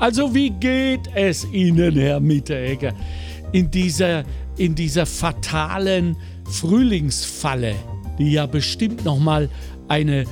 [0.00, 2.94] Also wie geht es Ihnen, Herr Mitteregger,
[3.52, 4.24] in dieser,
[4.56, 7.74] in dieser fatalen Frühlingsfalle,
[8.18, 9.50] die ja bestimmt nochmal
[9.88, 10.24] eine,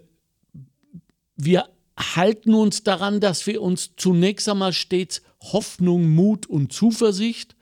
[1.35, 7.55] wir halten uns daran, dass wir uns zunächst einmal stets Hoffnung, Mut und Zuversicht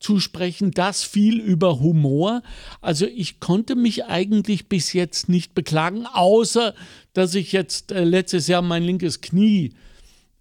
[0.00, 2.42] zusprechen, das viel über Humor.
[2.82, 6.74] Also ich konnte mich eigentlich bis jetzt nicht beklagen, außer
[7.14, 9.70] dass ich jetzt äh, letztes Jahr mein linkes Knie äh,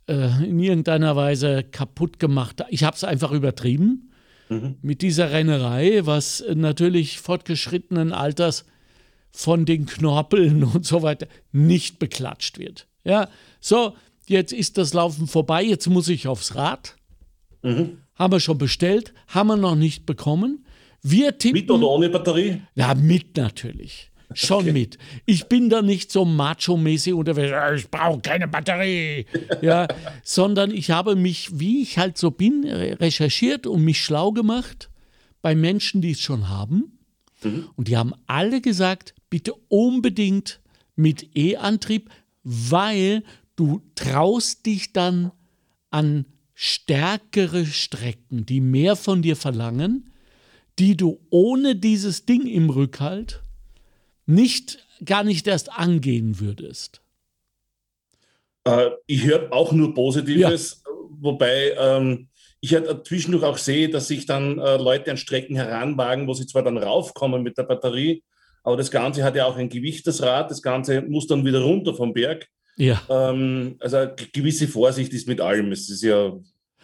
[0.10, 2.64] in irgendeiner Weise kaputt gemacht.
[2.70, 4.12] Ich habe es einfach übertrieben
[4.50, 4.76] mhm.
[4.82, 8.66] mit dieser Rennerei, was natürlich fortgeschrittenen Alters
[9.32, 12.88] von den Knorpeln und so weiter nicht beklatscht wird.
[13.04, 13.96] Ja, so,
[14.28, 16.96] jetzt ist das Laufen vorbei, jetzt muss ich aufs Rad.
[17.62, 18.00] Mhm.
[18.16, 20.66] Haben wir schon bestellt, haben wir noch nicht bekommen.
[21.02, 22.62] Wir tippen, mit oder ohne Batterie?
[22.76, 24.72] Ja, mit natürlich schon okay.
[24.72, 24.98] mit.
[25.26, 29.26] Ich bin da nicht so macho-mäßig unterwegs, ich brauche keine Batterie,
[29.62, 29.88] ja,
[30.24, 34.90] sondern ich habe mich, wie ich halt so bin, recherchiert und mich schlau gemacht
[35.42, 37.00] bei Menschen, die es schon haben.
[37.44, 37.70] Mhm.
[37.76, 40.60] Und die haben alle gesagt, bitte unbedingt
[40.96, 42.10] mit E-Antrieb,
[42.44, 43.24] weil
[43.56, 45.32] du traust dich dann
[45.90, 50.12] an stärkere Strecken, die mehr von dir verlangen,
[50.78, 53.42] die du ohne dieses Ding im Rückhalt
[54.30, 57.02] nicht, gar nicht erst angehen würdest?
[58.64, 60.92] Äh, ich höre auch nur Positives, ja.
[61.20, 62.28] wobei ähm,
[62.62, 66.46] ich halt zwischendurch auch sehe, dass sich dann äh, Leute an Strecken heranwagen, wo sie
[66.46, 68.24] zwar dann raufkommen mit der Batterie,
[68.64, 71.62] aber das Ganze hat ja auch ein Gewicht, das Rad, das Ganze muss dann wieder
[71.62, 72.48] runter vom Berg.
[72.78, 73.02] Ja.
[73.10, 75.72] Ähm, also gewisse Vorsicht ist mit allem.
[75.72, 76.34] Es ist ja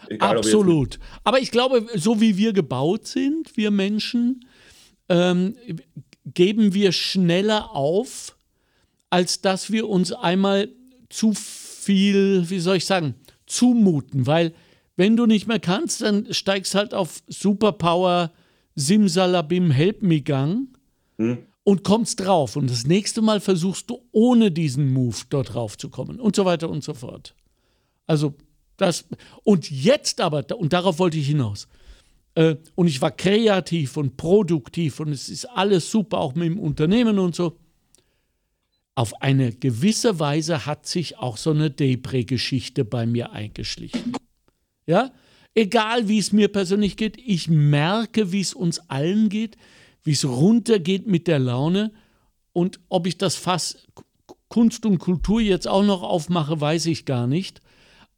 [0.09, 0.37] egal.
[0.37, 0.99] Absolut.
[1.23, 4.45] Aber ich glaube, so wie wir gebaut sind, wir Menschen,
[5.09, 5.55] ähm,
[6.25, 8.35] geben wir schneller auf,
[9.09, 10.69] als dass wir uns einmal
[11.09, 13.15] zu viel, wie soll ich sagen,
[13.45, 14.25] zumuten.
[14.25, 14.53] Weil
[14.95, 18.31] wenn du nicht mehr kannst, dann steigst halt auf Superpower,
[18.75, 20.67] Simsalabim, Help Me Gang
[21.17, 21.37] hm.
[21.63, 22.55] und kommst drauf.
[22.55, 26.45] Und das nächste Mal versuchst du ohne diesen Move dort drauf zu kommen und so
[26.45, 27.35] weiter und so fort.
[28.07, 28.33] Also
[28.77, 29.05] das,
[29.43, 31.67] und jetzt aber, und darauf wollte ich hinaus,
[32.35, 36.59] äh, und ich war kreativ und produktiv und es ist alles super, auch mit dem
[36.59, 37.57] Unternehmen und so.
[38.93, 44.13] Auf eine gewisse Weise hat sich auch so eine Depre-Geschichte bei mir eingeschlichen.
[44.85, 45.11] Ja,
[45.53, 49.57] egal wie es mir persönlich geht, ich merke, wie es uns allen geht,
[50.03, 51.91] wie es runtergeht mit der Laune
[52.53, 53.87] und ob ich das Fass
[54.47, 57.61] Kunst und Kultur jetzt auch noch aufmache, weiß ich gar nicht.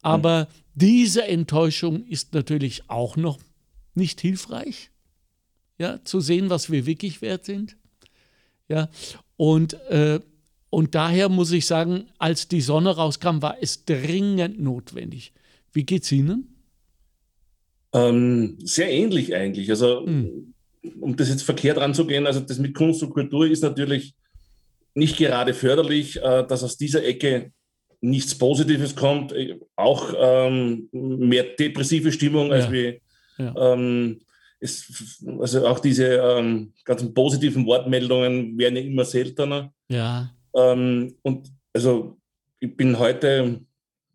[0.02, 0.46] Aber hm.
[0.74, 3.38] diese Enttäuschung ist natürlich auch noch
[3.98, 4.90] nicht hilfreich,
[5.78, 7.76] ja, zu sehen, was wir wirklich wert sind.
[8.68, 8.88] Ja,
[9.36, 10.20] und, äh,
[10.70, 15.32] und daher muss ich sagen, als die Sonne rauskam, war es dringend notwendig.
[15.72, 16.54] Wie geht es Ihnen?
[17.92, 19.70] Ähm, sehr ähnlich eigentlich.
[19.70, 20.54] Also, hm.
[21.00, 24.14] um das jetzt verkehrt ranzugehen, also das mit Kunst und Kultur ist natürlich
[24.94, 27.52] nicht gerade förderlich, äh, dass aus dieser Ecke
[28.00, 32.72] nichts Positives kommt, äh, auch ähm, mehr depressive Stimmung, als ja.
[32.72, 33.00] wir
[33.38, 33.54] ja.
[33.56, 34.20] Ähm,
[34.60, 39.72] ist, also auch diese ähm, ganzen positiven Wortmeldungen werden ja immer seltener.
[39.88, 40.30] Ja.
[40.54, 42.18] Ähm, und also
[42.58, 43.60] ich bin heute,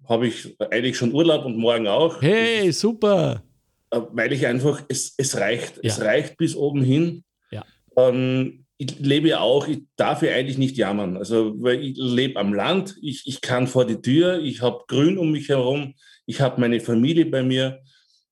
[0.07, 2.21] habe ich eigentlich schon Urlaub und morgen auch.
[2.21, 3.41] Hey, ich, super!
[3.89, 5.77] Äh, weil ich einfach, es, es reicht.
[5.77, 5.81] Ja.
[5.83, 7.23] Es reicht bis oben hin.
[7.51, 7.63] Ja.
[7.95, 11.15] Ähm, ich lebe ja auch, ich darf ja eigentlich nicht jammern.
[11.15, 15.17] Also, weil ich lebe am Land, ich, ich kann vor die Tür, ich habe Grün
[15.17, 15.93] um mich herum,
[16.25, 17.79] ich habe meine Familie bei mir,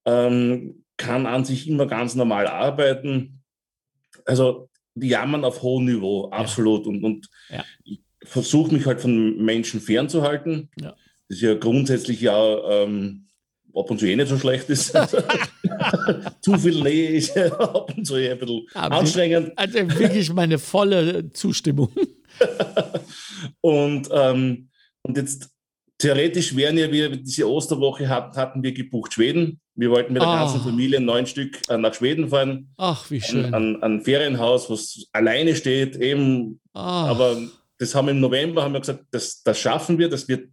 [0.06, 3.42] ähm, kann an sich immer ganz normal arbeiten.
[4.26, 6.86] Also, die jammern auf hohem Niveau, absolut.
[6.86, 6.92] Ja.
[6.92, 7.66] Und, und ja.
[7.84, 10.70] ich versuche mich halt von Menschen fernzuhalten.
[10.80, 10.96] Ja.
[11.28, 13.28] Das ist ja grundsätzlich ja ähm,
[13.74, 14.92] ab und zu eh nicht so schlecht ist.
[16.42, 19.52] zu viel Nähe ist ja ab und zu eh ein bisschen Aber anstrengend.
[19.56, 21.92] Also wirklich meine volle Zustimmung.
[23.62, 24.70] und, ähm,
[25.02, 25.50] und jetzt
[26.02, 29.62] theoretisch wären ja wir, diese Osterwoche hatten, hatten wir gebucht Schweden.
[29.76, 30.34] Wir wollten mit der oh.
[30.34, 32.70] ganzen Familie neun Stück äh, nach Schweden fahren.
[32.78, 33.54] Ach, wie schön.
[33.54, 36.60] An, ein Ferienhaus, was alleine steht, eben.
[36.74, 36.80] Oh.
[36.80, 37.38] Aber
[37.78, 40.50] das haben wir im November haben wir gesagt, das, das schaffen wir, das wird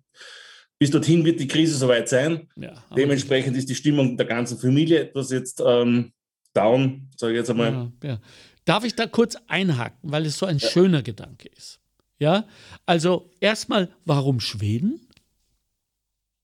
[0.78, 2.48] bis dorthin wird die Krise soweit sein.
[2.56, 6.12] Ja, Dementsprechend ist die Stimmung der ganzen Familie etwas jetzt ähm,
[6.54, 7.90] down, sage ich jetzt einmal.
[8.02, 8.20] Ja, ja.
[8.64, 11.80] Darf ich da kurz einhaken, weil es so ein schöner Gedanke ist?
[12.20, 12.46] Ja,
[12.86, 15.07] also erstmal, warum Schweden?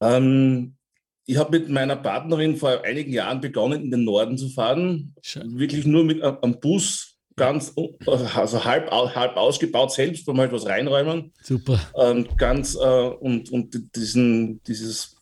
[0.05, 0.75] Ähm,
[1.27, 5.15] ich habe mit meiner Partnerin vor einigen Jahren begonnen, in den Norden zu fahren.
[5.23, 5.59] Schön.
[5.59, 7.75] Wirklich nur mit einem Bus ganz,
[8.07, 11.33] also halb, halb ausgebaut selbst, wir halt was reinräumen.
[11.43, 11.81] Super.
[11.97, 15.17] Ähm, ganz, äh, und, und diesen, dieses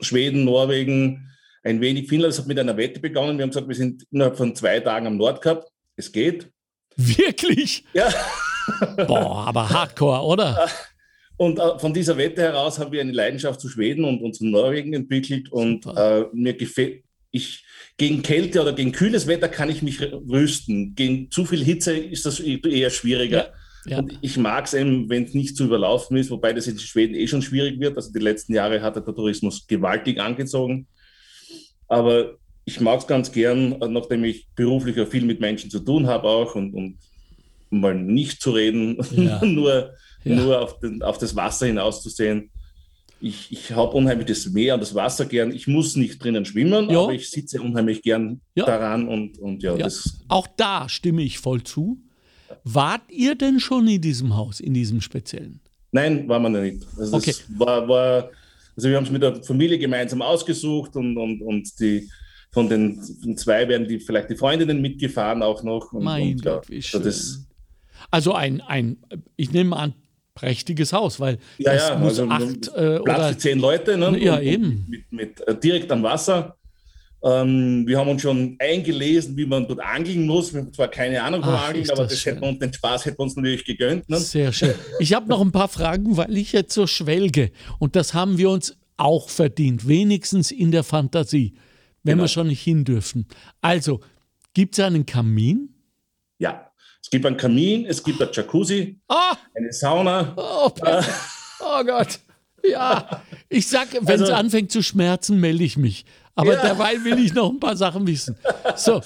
[0.00, 1.30] Schweden, Norwegen,
[1.62, 3.38] ein wenig Finnland, das hat mit einer Wette begonnen.
[3.38, 5.66] Wir haben gesagt, wir sind innerhalb von zwei Tagen am Nordkap.
[5.96, 6.50] Es geht.
[6.96, 7.84] Wirklich?
[7.94, 8.08] Ja.
[9.06, 10.68] Boah, aber hardcore, oder?
[11.36, 14.46] Und äh, von dieser Wette heraus haben wir eine Leidenschaft zu Schweden und, und zu
[14.46, 15.50] Norwegen entwickelt.
[15.50, 17.64] Und äh, mir gefällt, ich,
[17.96, 20.94] gegen Kälte oder gegen kühles Wetter kann ich mich rüsten.
[20.94, 23.52] Gegen zu viel Hitze ist das eher schwieriger.
[23.84, 23.98] Ja, ja.
[23.98, 27.14] Und ich mag es eben, wenn es nicht zu überlaufen ist, wobei das in Schweden
[27.14, 27.96] eh schon schwierig wird.
[27.96, 30.86] Also die letzten Jahre hat der Tourismus gewaltig angezogen.
[31.88, 36.06] Aber ich mag es ganz gern, nachdem ich beruflich auch viel mit Menschen zu tun
[36.06, 36.98] habe auch und, und
[37.70, 39.44] mal nicht zu reden, ja.
[39.44, 39.92] nur,
[40.24, 42.50] nur auf, den, auf das Wasser hinauszusehen
[43.24, 45.50] ich, ich habe unheimlich das Meer und das Wasser gern.
[45.50, 47.00] Ich muss nicht drinnen schwimmen, ja.
[47.00, 48.66] aber ich sitze unheimlich gern ja.
[48.66, 49.84] daran und, und ja, ja.
[49.84, 51.98] Das Auch da stimme ich voll zu.
[52.64, 55.60] Wart ihr denn schon in diesem Haus, in diesem speziellen?
[55.90, 56.84] Nein, war man nicht.
[56.98, 57.34] Also okay.
[57.56, 58.30] war, war,
[58.76, 62.08] also wir haben es mit der Familie gemeinsam ausgesucht und, und, und die
[62.52, 63.00] von den
[63.36, 65.92] zwei werden die vielleicht die Freundinnen mitgefahren auch noch.
[65.92, 67.02] Und, mein und, Gott, wie schön.
[68.10, 68.98] also ein, ein,
[69.36, 69.94] ich nehme an,
[70.34, 73.96] prächtiges Haus, weil ja, das ja, muss also acht äh, Platz oder, für zehn Leute,
[73.96, 74.18] ne?
[74.18, 74.86] Ja, und, eben.
[74.88, 76.56] Mit, mit, äh, direkt am Wasser.
[77.22, 80.52] Ähm, wir haben uns schon eingelesen, wie man dort angeln muss.
[80.52, 83.18] Wir haben zwar keine Ahnung vom Ach, Angeln, aber das hätten wir, den Spaß hätten
[83.18, 84.08] wir uns natürlich gegönnt.
[84.10, 84.18] Ne?
[84.18, 84.74] Sehr schön.
[84.98, 87.50] Ich habe noch ein paar Fragen, weil ich jetzt so schwelge.
[87.78, 91.54] Und das haben wir uns auch verdient, wenigstens in der Fantasie,
[92.02, 92.24] wenn genau.
[92.24, 93.26] wir schon nicht hin dürfen.
[93.62, 94.00] Also,
[94.52, 95.70] gibt es einen Kamin?
[96.38, 96.70] Ja.
[97.04, 99.36] Es gibt einen Kamin, es gibt ein Jacuzzi, ah!
[99.54, 100.32] eine Sauna.
[100.38, 100.70] Oh,
[101.60, 102.18] oh, Gott.
[102.66, 106.06] Ja, ich sag, wenn es also, anfängt zu schmerzen, melde ich mich.
[106.34, 106.62] Aber ja.
[106.62, 108.38] dabei will ich noch ein paar Sachen wissen.
[108.76, 109.02] So,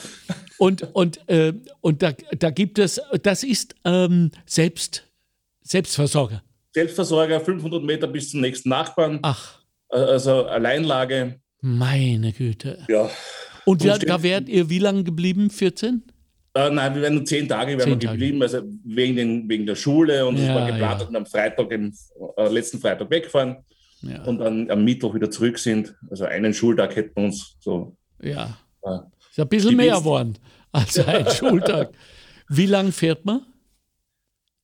[0.59, 5.03] und, und, äh, und da, da gibt es, das ist ähm, Selbst,
[5.63, 6.45] Selbstversorger.
[6.75, 9.19] Selbstversorger, 500 Meter bis zum nächsten Nachbarn.
[9.23, 9.59] Ach.
[9.89, 11.41] Also Alleinlage.
[11.63, 12.79] Meine Güte.
[12.89, 13.11] Ja.
[13.65, 15.51] Und, und da wärt ihr wie lange geblieben?
[15.51, 16.05] 14?
[16.59, 19.77] Äh, nein, wir werden nur zehn Tage werden zehn geblieben, also wegen, den, wegen der
[19.77, 21.95] Schule und es ja, war geplant, dass wir am Freitag, im,
[22.37, 23.59] äh, letzten Freitag wegfahren
[24.03, 24.25] ja.
[24.25, 25.95] und dann am Mittwoch wieder zurück sind.
[26.11, 27.97] Also einen Schultag hätten wir uns so.
[28.21, 28.59] Ja.
[28.83, 28.99] Äh,
[29.31, 30.37] ist ein bisschen mehr geworden
[30.73, 31.93] als ein Schultag.
[32.49, 33.43] Wie lang fährt man?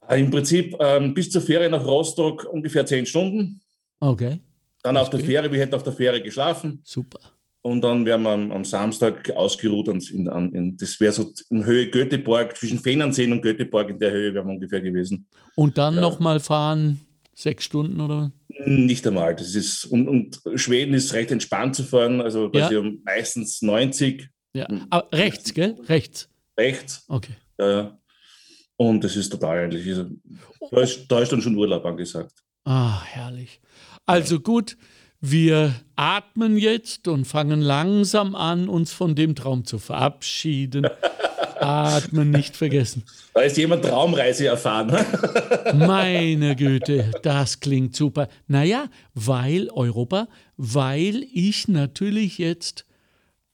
[0.08, 3.60] Äh, Im Prinzip ähm, bis zur Fähre nach Rostock ungefähr zehn Stunden.
[4.00, 4.40] Okay.
[4.82, 6.80] Dann auf der Fähre, wir hätten auf der Fähre geschlafen.
[6.82, 7.20] Super.
[7.66, 9.88] Und dann wären wir am, am Samstag ausgeruht.
[9.88, 14.10] Und in, in, das wäre so in Höhe Göteborg, zwischen Fehnernsee und Göteborg in der
[14.10, 15.26] Höhe wären wir ungefähr gewesen.
[15.54, 16.02] Und dann ja.
[16.02, 17.00] nochmal fahren,
[17.34, 18.32] sechs Stunden oder?
[18.66, 19.34] Nicht einmal.
[19.34, 22.20] Das ist, und, und Schweden ist recht entspannt zu fahren.
[22.20, 22.68] Also ja.
[22.78, 24.28] um meistens 90.
[24.52, 24.68] Ja.
[24.90, 25.74] Aber rechts, gell?
[25.88, 26.28] Rechts.
[26.58, 27.06] Rechts.
[27.08, 27.32] Okay.
[27.58, 27.98] Ja, ja.
[28.76, 29.88] Und das ist total eigentlich.
[29.88, 30.10] Also,
[30.70, 32.34] da, ist, da ist dann schon Urlaub angesagt.
[32.64, 33.62] Ah, herrlich.
[34.04, 34.76] Also gut.
[35.26, 40.86] Wir atmen jetzt und fangen langsam an, uns von dem Traum zu verabschieden.
[41.60, 43.04] Atmen nicht vergessen.
[43.32, 44.94] Da ist jemand Traumreise erfahren.
[45.78, 48.28] Meine Güte, das klingt super.
[48.48, 50.28] Naja, weil Europa,
[50.58, 52.84] weil ich natürlich jetzt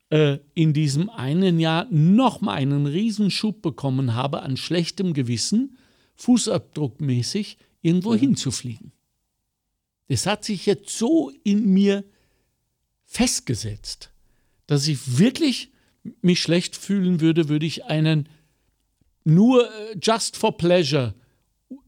[0.09, 5.79] äh, in diesem einen Jahr nochmal einen Riesenschub bekommen habe an schlechtem Gewissen,
[6.17, 8.19] fußabdruckmäßig irgendwo mhm.
[8.19, 8.91] hinzufliegen.
[10.11, 12.03] Es hat sich jetzt so in mir
[13.07, 14.11] festgesetzt,
[14.67, 15.71] dass ich wirklich
[16.21, 18.29] mich schlecht fühlen würde, würde ich einen
[19.23, 21.15] nur äh, just for pleasure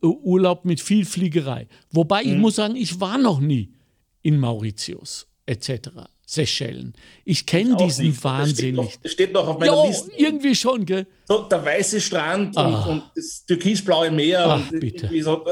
[0.01, 1.67] Urlaub mit viel Fliegerei.
[1.91, 2.43] Wobei ich mhm.
[2.43, 3.75] muss sagen, ich war noch nie
[4.23, 5.89] in Mauritius etc.
[6.25, 6.95] Seychellen.
[7.25, 8.23] Ich kenne diesen nicht.
[8.23, 9.05] Wahnsinn nicht.
[9.05, 10.13] Das steht noch auf meiner jo, Liste.
[10.17, 11.09] irgendwie schon, gell?
[11.27, 12.85] So, der weiße Strand und, ah.
[12.87, 14.47] und, das türkisblaue Meer.
[14.47, 15.11] Ach, bitte.
[15.21, 15.45] So.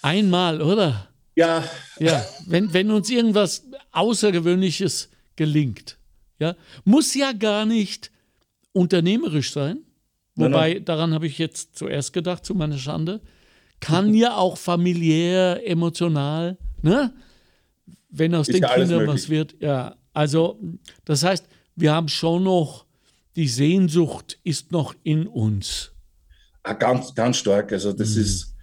[0.00, 1.10] Einmal, oder?
[1.38, 1.62] Ja.
[2.00, 5.96] Ja, wenn, wenn uns irgendwas Außergewöhnliches gelingt.
[6.40, 8.10] Ja, muss ja gar nicht
[8.72, 9.78] unternehmerisch sein.
[10.34, 10.84] Wobei, nein, nein.
[10.84, 13.20] daran habe ich jetzt zuerst gedacht, zu meiner Schande.
[13.78, 17.14] Kann ja auch familiär, emotional, ne?
[18.10, 19.54] Wenn aus Ist den ja Kindern was wird.
[19.60, 20.58] Ja, also,
[21.04, 21.44] das heißt,
[21.76, 22.84] wir haben schon noch,
[23.36, 25.92] die Sehnsucht ist noch in uns.
[26.64, 27.70] Ah, ganz, ganz stark.
[27.70, 28.22] Also, das mhm.
[28.22, 28.54] ist,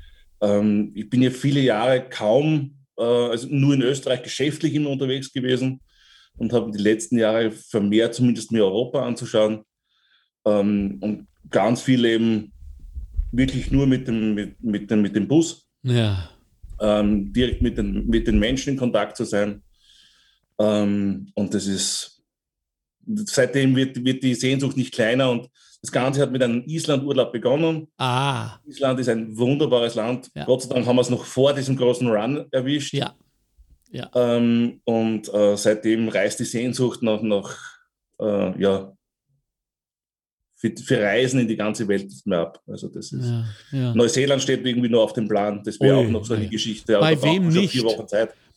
[0.45, 5.33] ähm, ich bin ja viele Jahre kaum, äh, also nur in Österreich geschäftlich immer unterwegs
[5.33, 5.81] gewesen
[6.37, 9.63] und habe die letzten Jahre vermehrt zumindest mir Europa anzuschauen
[10.45, 12.51] ähm, und ganz viel eben
[13.31, 15.67] wirklich nur mit dem, mit, mit dem, mit dem Bus.
[15.83, 16.29] Ja.
[16.79, 19.63] Ähm, direkt mit den, mit den Menschen in Kontakt zu sein.
[20.59, 22.21] Ähm, und das ist,
[23.05, 25.49] seitdem wird, wird die Sehnsucht nicht kleiner und
[25.85, 27.87] das Ganze hat mit einem Island-Urlaub begonnen.
[27.97, 28.57] Ah.
[28.65, 30.31] Island ist ein wunderbares Land.
[30.33, 30.45] Ja.
[30.45, 32.93] Gott sei Dank haben wir es noch vor diesem großen Run erwischt.
[32.93, 33.13] Ja.
[33.91, 34.09] ja.
[34.15, 37.55] Ähm, und äh, seitdem reist die Sehnsucht nach, nach
[38.19, 38.91] äh, ja,
[40.55, 42.63] für, für, Reisen in die ganze Welt nicht mehr ab.
[42.65, 43.93] Also das ist ja, ja.
[43.93, 45.61] Neuseeland steht irgendwie nur auf dem Plan.
[45.63, 46.97] Das wäre auch noch so eine Geschichte.
[46.99, 47.85] Bei wem nicht?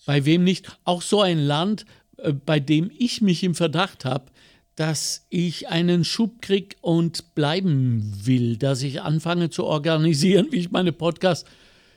[0.06, 0.78] Bei wem nicht?
[0.84, 1.84] Auch so ein Land,
[2.16, 4.32] äh, bei dem ich mich im Verdacht habe,
[4.78, 10.70] dass ich einen Schub kriege und bleiben will, dass ich anfange zu organisieren, wie ich
[10.70, 11.44] meine Podcasts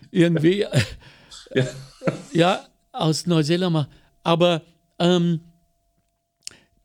[0.09, 0.71] irgendwie ja.
[2.33, 3.87] ja aus Neuseeland mache.
[4.23, 4.63] Aber
[4.97, 5.41] ähm,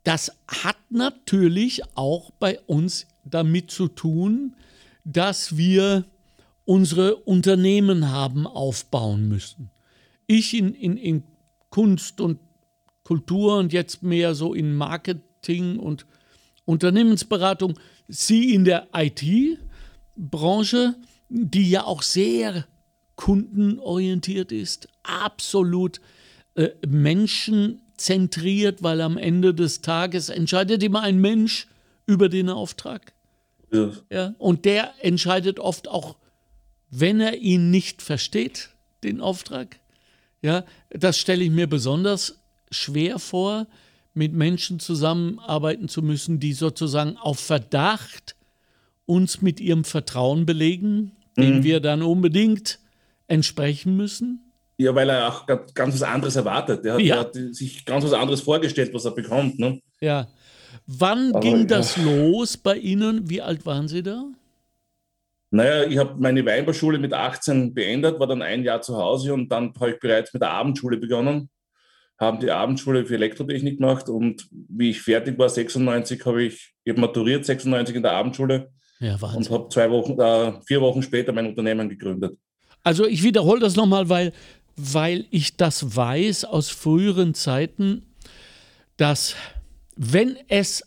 [0.04, 4.54] das hat natürlich auch bei uns damit zu tun,
[5.02, 6.04] dass wir
[6.66, 9.70] unsere Unternehmen haben aufbauen müssen.
[10.26, 11.22] Ich in, in, in
[11.70, 12.38] Kunst und
[13.02, 15.22] Kultur und jetzt mehr so in Marketing
[15.78, 16.06] und
[16.64, 20.94] Unternehmensberatung, Sie in der IT-Branche,
[21.28, 22.66] die ja auch sehr
[23.16, 26.00] kundenorientiert ist, absolut
[26.54, 31.66] äh, Menschen zentriert, weil am Ende des Tages entscheidet immer ein Mensch
[32.06, 33.14] über den Auftrag.
[33.72, 33.90] Ja.
[34.10, 34.34] ja.
[34.38, 36.16] Und der entscheidet oft auch,
[36.90, 38.70] wenn er ihn nicht versteht,
[39.02, 39.80] den Auftrag.
[40.42, 43.66] Ja, das stelle ich mir besonders schwer vor,
[44.16, 48.34] mit Menschen zusammenarbeiten zu müssen, die sozusagen auf Verdacht
[49.04, 51.42] uns mit ihrem Vertrauen belegen, mhm.
[51.42, 52.80] dem wir dann unbedingt
[53.28, 54.40] entsprechen müssen.
[54.78, 56.84] Ja, weil er auch ganz was anderes erwartet.
[56.84, 57.14] Er hat, ja.
[57.14, 59.58] er hat sich ganz was anderes vorgestellt, was er bekommt.
[59.58, 59.80] Ne?
[60.00, 60.28] Ja.
[60.86, 62.04] Wann Aber, ging das ja.
[62.04, 63.28] los bei Ihnen?
[63.28, 64.24] Wie alt waren Sie da?
[65.50, 69.48] Naja, ich habe meine Weinbauschule mit 18 beendet, war dann ein Jahr zu Hause und
[69.50, 71.48] dann habe ich bereits mit der Abendschule begonnen.
[72.18, 76.92] Haben die Abendschule für Elektrotechnik gemacht und wie ich fertig war, 96, habe ich, ich
[76.92, 78.70] hab maturiert, 96 in der Abendschule.
[78.98, 82.38] Ja, und habe zwei Wochen, äh, vier Wochen später mein Unternehmen gegründet.
[82.82, 84.32] Also ich wiederhole das nochmal, weil
[84.76, 88.02] weil ich das weiß aus früheren Zeiten,
[88.98, 89.34] dass
[89.96, 90.84] wenn es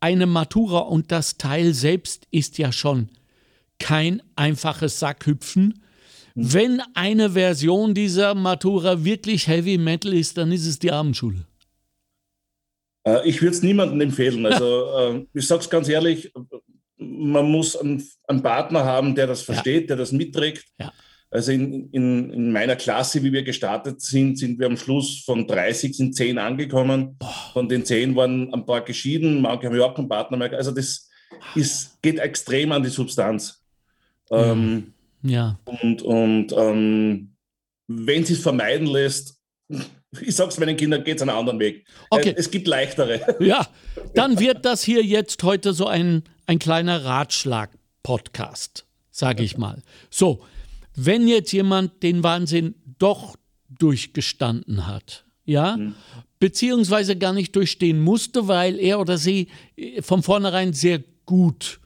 [0.00, 3.08] eine Matura und das Teil selbst ist ja schon
[3.78, 5.82] kein einfaches Sackhüpfen.
[6.34, 11.46] Wenn eine Version dieser Matura wirklich Heavy Metal ist, dann ist es die Abendschule.
[13.04, 14.44] Äh, ich würde es niemandem empfehlen.
[14.46, 16.32] Also äh, ich sage es ganz ehrlich,
[16.96, 19.86] man muss einen, einen, Partner haben, der das versteht, ja.
[19.88, 20.64] der das mitträgt.
[20.78, 20.92] Ja.
[21.30, 25.46] Also in, in, in, meiner Klasse, wie wir gestartet sind, sind wir am Schluss von
[25.46, 27.18] 30 sind 10 angekommen.
[27.54, 30.52] Von den 10 waren ein paar geschieden, manche haben überhaupt keinen Partner mehr.
[30.52, 31.08] Also das
[31.54, 33.64] ist, geht extrem an die Substanz.
[34.30, 35.58] Ähm, ja.
[35.64, 37.36] Und, und ähm,
[37.88, 39.40] wenn sie es vermeiden lässt,
[40.20, 41.86] ich sage es meinen Kindern, geht es einen anderen Weg.
[42.10, 42.34] Okay.
[42.36, 43.36] Es gibt leichtere.
[43.44, 43.66] Ja,
[44.14, 49.82] dann wird das hier jetzt heute so ein, ein kleiner Ratschlag-Podcast, sage ich mal.
[50.10, 50.44] So,
[50.94, 53.36] wenn jetzt jemand den Wahnsinn doch
[53.68, 55.94] durchgestanden hat, ja, mhm.
[56.38, 61.80] beziehungsweise gar nicht durchstehen musste, weil er oder sie äh, von vornherein sehr gut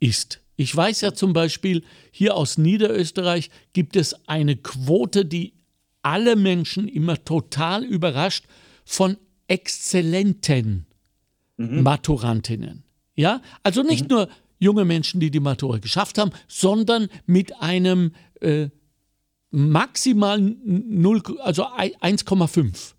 [0.00, 0.39] ist.
[0.60, 5.54] Ich weiß ja zum Beispiel, hier aus Niederösterreich gibt es eine Quote, die
[6.02, 8.44] alle Menschen immer total überrascht
[8.84, 9.16] von
[9.48, 10.84] exzellenten
[11.56, 11.82] mhm.
[11.82, 12.84] Maturantinnen.
[13.14, 14.16] Ja, also nicht mhm.
[14.16, 18.12] nur junge Menschen, die die Matura geschafft haben, sondern mit einem
[18.42, 18.68] äh,
[19.50, 22.92] maximalen 0, also 1,5.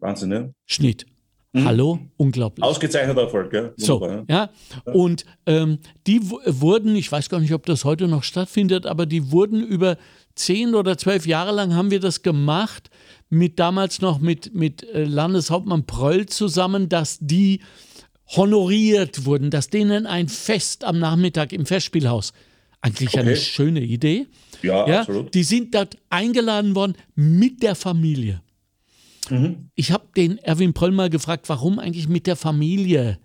[0.00, 0.54] Wahnsinn, ne?
[0.66, 1.06] Schnitt.
[1.54, 1.64] Mhm.
[1.66, 2.64] Hallo, unglaublich.
[2.64, 3.70] Ausgezeichneter Erfolg, ja.
[3.76, 4.50] So, ja.
[4.86, 9.30] Und ähm, die wurden, ich weiß gar nicht, ob das heute noch stattfindet, aber die
[9.30, 9.96] wurden über
[10.34, 12.90] zehn oder zwölf Jahre lang haben wir das gemacht,
[13.30, 17.60] mit damals noch mit, mit äh, Landeshauptmann Pröll zusammen, dass die
[18.34, 22.32] honoriert wurden, dass denen ein Fest am Nachmittag im Festspielhaus,
[22.80, 23.20] eigentlich okay.
[23.20, 24.26] eine schöne Idee.
[24.60, 25.32] Ja, ja, absolut.
[25.32, 28.42] Die sind dort eingeladen worden mit der Familie.
[29.30, 29.70] Mhm.
[29.74, 33.18] Ich habe den Erwin Pröll mal gefragt, warum eigentlich mit der Familie?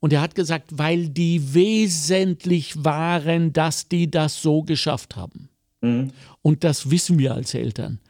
[0.00, 5.48] Und er hat gesagt, weil die wesentlich waren, dass die das so geschafft haben.
[5.80, 6.10] Mhm.
[6.42, 8.00] Und das wissen wir als Eltern,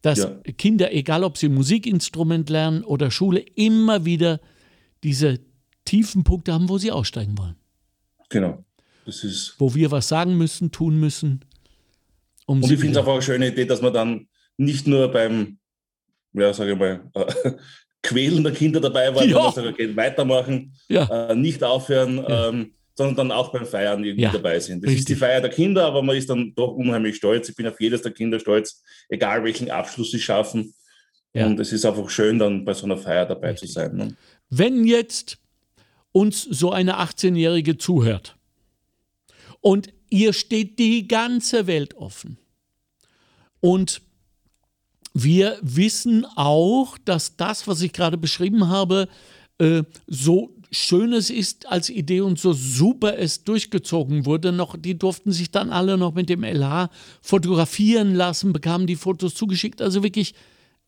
[0.00, 0.30] dass ja.
[0.56, 4.40] Kinder, egal ob sie Musikinstrument lernen oder Schule, immer wieder
[5.02, 5.40] diese
[5.84, 7.56] tiefen Punkte haben, wo sie aussteigen wollen.
[8.28, 8.64] Genau.
[9.04, 11.44] Das ist wo wir was sagen müssen, tun müssen.
[12.46, 15.58] Um und ich finde es einfach eine schöne Idee, dass man dann nicht nur beim
[16.32, 17.52] ja, sage ich mal, äh,
[18.02, 19.52] Quälen der Kinder dabei war, ja.
[19.52, 21.28] sage, okay, weitermachen, ja.
[21.28, 22.48] äh, nicht aufhören, ja.
[22.48, 24.32] ähm, sondern dann auch beim Feiern irgendwie ja.
[24.32, 24.82] dabei sind.
[24.82, 25.00] Das Richtig.
[25.00, 27.48] ist die Feier der Kinder, aber man ist dann doch unheimlich stolz.
[27.48, 30.74] Ich bin auf jedes der Kinder stolz, egal welchen Abschluss sie schaffen.
[31.34, 33.70] Und es ist einfach schön, dann bei so einer Feier dabei Richtig.
[33.70, 33.96] zu sein.
[33.96, 34.16] Ne?
[34.50, 35.38] Wenn jetzt
[36.12, 38.36] uns so eine 18-Jährige zuhört
[39.60, 42.36] und ihr steht die ganze Welt offen
[43.60, 44.02] und
[45.14, 49.08] wir wissen auch, dass das, was ich gerade beschrieben habe,
[49.58, 54.52] äh, so schön es ist als Idee und so super es durchgezogen wurde.
[54.52, 56.88] Noch, die durften sich dann alle noch mit dem LH
[57.20, 59.82] fotografieren lassen, bekamen die Fotos zugeschickt.
[59.82, 60.34] Also wirklich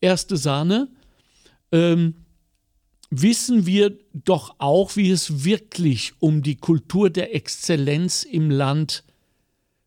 [0.00, 0.88] erste Sahne.
[1.70, 2.14] Ähm,
[3.10, 9.04] wissen wir doch auch, wie es wirklich um die Kultur der Exzellenz im Land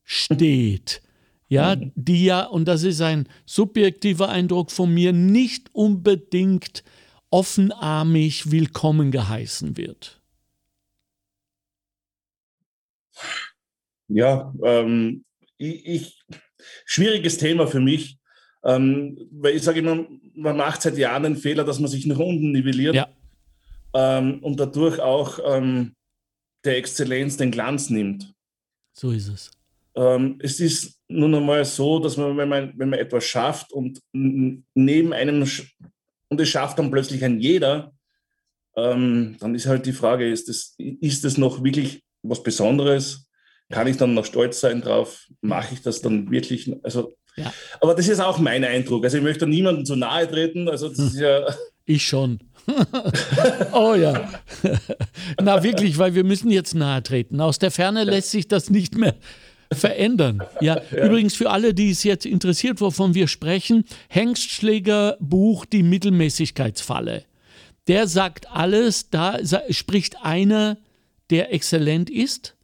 [0.03, 1.01] steht
[1.47, 1.91] ja, mhm.
[1.95, 6.83] die ja, und das ist ein subjektiver Eindruck von mir, nicht unbedingt
[7.29, 10.21] offenarmig willkommen geheißen wird.
[14.09, 15.25] Ja, ähm,
[15.57, 16.25] ich, ich,
[16.85, 18.19] schwieriges Thema für mich,
[18.63, 22.19] ähm, weil ich sage immer, man macht seit Jahren den Fehler, dass man sich nach
[22.19, 23.09] unten nivelliert ja.
[23.93, 25.93] ähm, und dadurch auch ähm,
[26.63, 28.33] der Exzellenz den Glanz nimmt.
[28.93, 29.56] So ist es.
[29.97, 33.99] Ähm, es ist nun einmal so, dass man, wenn man, wenn man etwas schafft und
[34.13, 35.49] neben einem,
[36.29, 37.93] und es schafft dann plötzlich ein jeder,
[38.75, 43.27] ähm, dann ist halt die Frage, ist das, ist das noch wirklich was Besonderes?
[43.69, 45.27] Kann ich dann noch stolz sein drauf?
[45.41, 46.71] Mache ich das dann wirklich?
[46.83, 47.51] Also, ja.
[47.81, 49.03] Aber das ist auch mein Eindruck.
[49.03, 50.69] Also ich möchte niemandem zu nahe treten.
[50.69, 51.45] Also das ist ja
[51.85, 52.39] ich schon.
[53.73, 54.29] oh ja.
[55.41, 57.41] Na wirklich, weil wir müssen jetzt nahe treten.
[57.41, 59.15] Aus der Ferne lässt sich das nicht mehr
[59.71, 60.41] verändern.
[60.61, 65.83] Ja, ja, übrigens für alle, die es jetzt interessiert, wovon wir sprechen, Hengstschläger Buch Die
[65.83, 67.25] Mittelmäßigkeitsfalle.
[67.87, 70.77] Der sagt alles, da spricht einer,
[71.29, 72.55] der exzellent ist,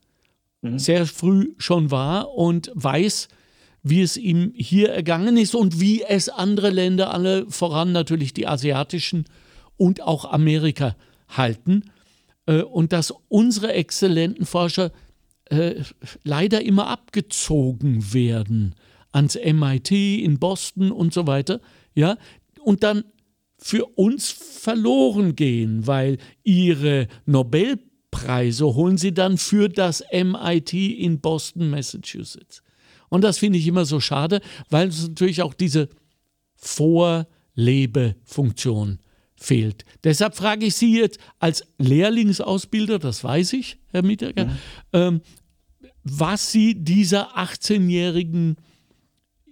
[0.61, 0.79] mhm.
[0.79, 3.29] sehr früh schon war und weiß,
[3.83, 8.47] wie es ihm hier ergangen ist und wie es andere Länder, alle voran natürlich die
[8.47, 9.25] asiatischen
[9.77, 10.95] und auch Amerika
[11.27, 11.83] halten.
[12.45, 14.91] Äh, und dass unsere exzellenten Forscher
[15.53, 15.83] äh,
[16.23, 18.75] leider immer abgezogen werden
[19.11, 21.59] ans MIT in Boston und so weiter,
[21.93, 22.17] ja,
[22.63, 23.03] und dann
[23.57, 31.69] für uns verloren gehen, weil ihre Nobelpreise holen sie dann für das MIT in Boston,
[31.69, 32.63] Massachusetts.
[33.09, 35.89] Und das finde ich immer so schade, weil es natürlich auch diese
[36.55, 38.97] Vorlebefunktion
[39.35, 39.85] fehlt.
[40.03, 44.57] Deshalb frage ich Sie jetzt als Lehrlingsausbilder, das weiß ich, Herr Mitterger, mhm.
[44.93, 45.21] ähm,
[46.03, 48.57] was Sie dieser 18-Jährigen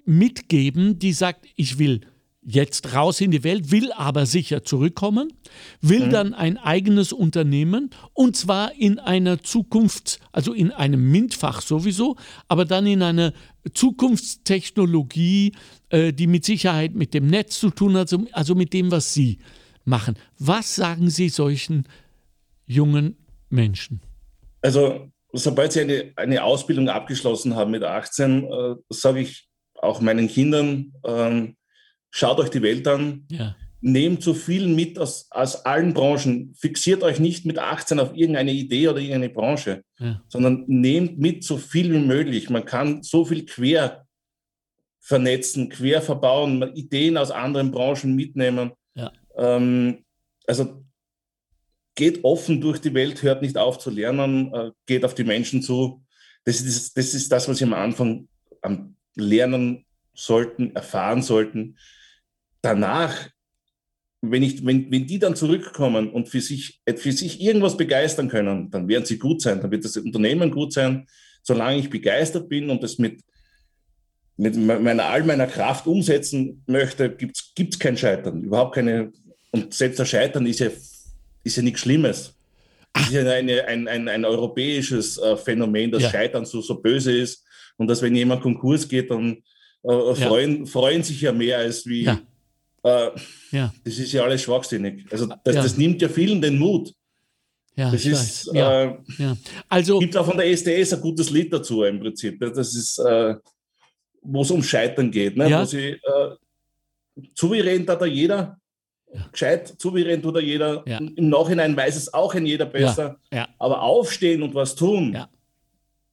[0.05, 2.01] mitgeben, die sagt, ich will
[2.43, 5.31] jetzt raus in die Welt, will aber sicher zurückkommen,
[5.79, 6.09] will mhm.
[6.09, 12.15] dann ein eigenes Unternehmen und zwar in einer Zukunft, also in einem MINT-Fach sowieso,
[12.47, 13.33] aber dann in einer
[13.73, 15.53] Zukunftstechnologie,
[15.89, 19.37] äh, die mit Sicherheit mit dem Netz zu tun hat, also mit dem, was Sie
[19.85, 20.15] machen.
[20.39, 21.85] Was sagen Sie solchen
[22.65, 23.17] jungen
[23.49, 24.01] Menschen?
[24.63, 30.28] Also, sobald sie eine, eine Ausbildung abgeschlossen haben mit 18, äh, sage ich auch meinen
[30.28, 31.56] Kindern, ähm,
[32.10, 33.56] schaut euch die Welt an, ja.
[33.80, 38.52] nehmt so viel mit aus, aus allen Branchen, fixiert euch nicht mit 18 auf irgendeine
[38.52, 40.22] Idee oder irgendeine Branche, ja.
[40.28, 42.50] sondern nehmt mit so viel wie möglich.
[42.50, 44.06] Man kann so viel quer
[45.00, 48.72] vernetzen, quer verbauen, Ideen aus anderen Branchen mitnehmen.
[48.94, 49.12] Ja.
[49.36, 50.06] Ähm,
[50.46, 50.84] also
[51.95, 55.62] geht offen durch die Welt, hört nicht auf zu lernen, äh, geht auf die Menschen
[55.62, 56.04] zu.
[56.45, 58.27] Das ist, das ist das, was Sie am Anfang
[58.62, 61.77] am lernen sollten, erfahren sollten.
[62.62, 63.30] Danach
[64.21, 68.69] wenn, ich, wenn, wenn die dann zurückkommen und für sich, für sich irgendwas begeistern können,
[68.69, 71.08] dann werden sie gut sein, dann wird das Unternehmen gut sein.
[71.43, 73.21] Solange ich begeistert bin und das mit,
[74.38, 78.43] mit meiner, all meiner Kraft umsetzen möchte, gibt es kein Scheitern.
[78.43, 79.12] Überhaupt keine.
[79.49, 80.69] Und selbst das Scheitern ist ja,
[81.43, 82.34] ist ja nichts Schlimmes.
[82.93, 86.10] Das ist ja eine, ein, ein, ein europäisches äh, Phänomen, dass ja.
[86.10, 87.43] Scheitern so, so böse ist
[87.77, 89.38] und dass, wenn jemand Konkurs geht, dann
[89.84, 90.65] äh, freuen, ja.
[90.65, 92.04] freuen sich ja mehr als wie.
[92.04, 92.19] Ja.
[92.84, 93.12] Äh,
[93.51, 93.73] ja.
[93.84, 95.06] Das ist ja alles schwachsinnig.
[95.12, 96.93] Also, das, das nimmt ja vielen den Mut.
[97.75, 98.93] Ja, das ist, äh.
[99.69, 102.39] Also gibt auch von der SDS ein gutes Lied dazu im Prinzip.
[102.39, 103.36] Das ist, äh,
[104.21, 105.38] wo es um Scheitern geht.
[105.38, 105.49] Ne?
[105.49, 106.36] Wo sie, äh,
[107.34, 108.60] souverän hat da jeder.
[109.32, 110.84] Gescheit souverän tut da jeder.
[110.88, 110.97] Ja.
[110.97, 113.17] Im Nachhinein weiß es auch ein jeder besser.
[113.32, 113.47] Ja.
[113.60, 115.17] Aber aufstehen und was tun,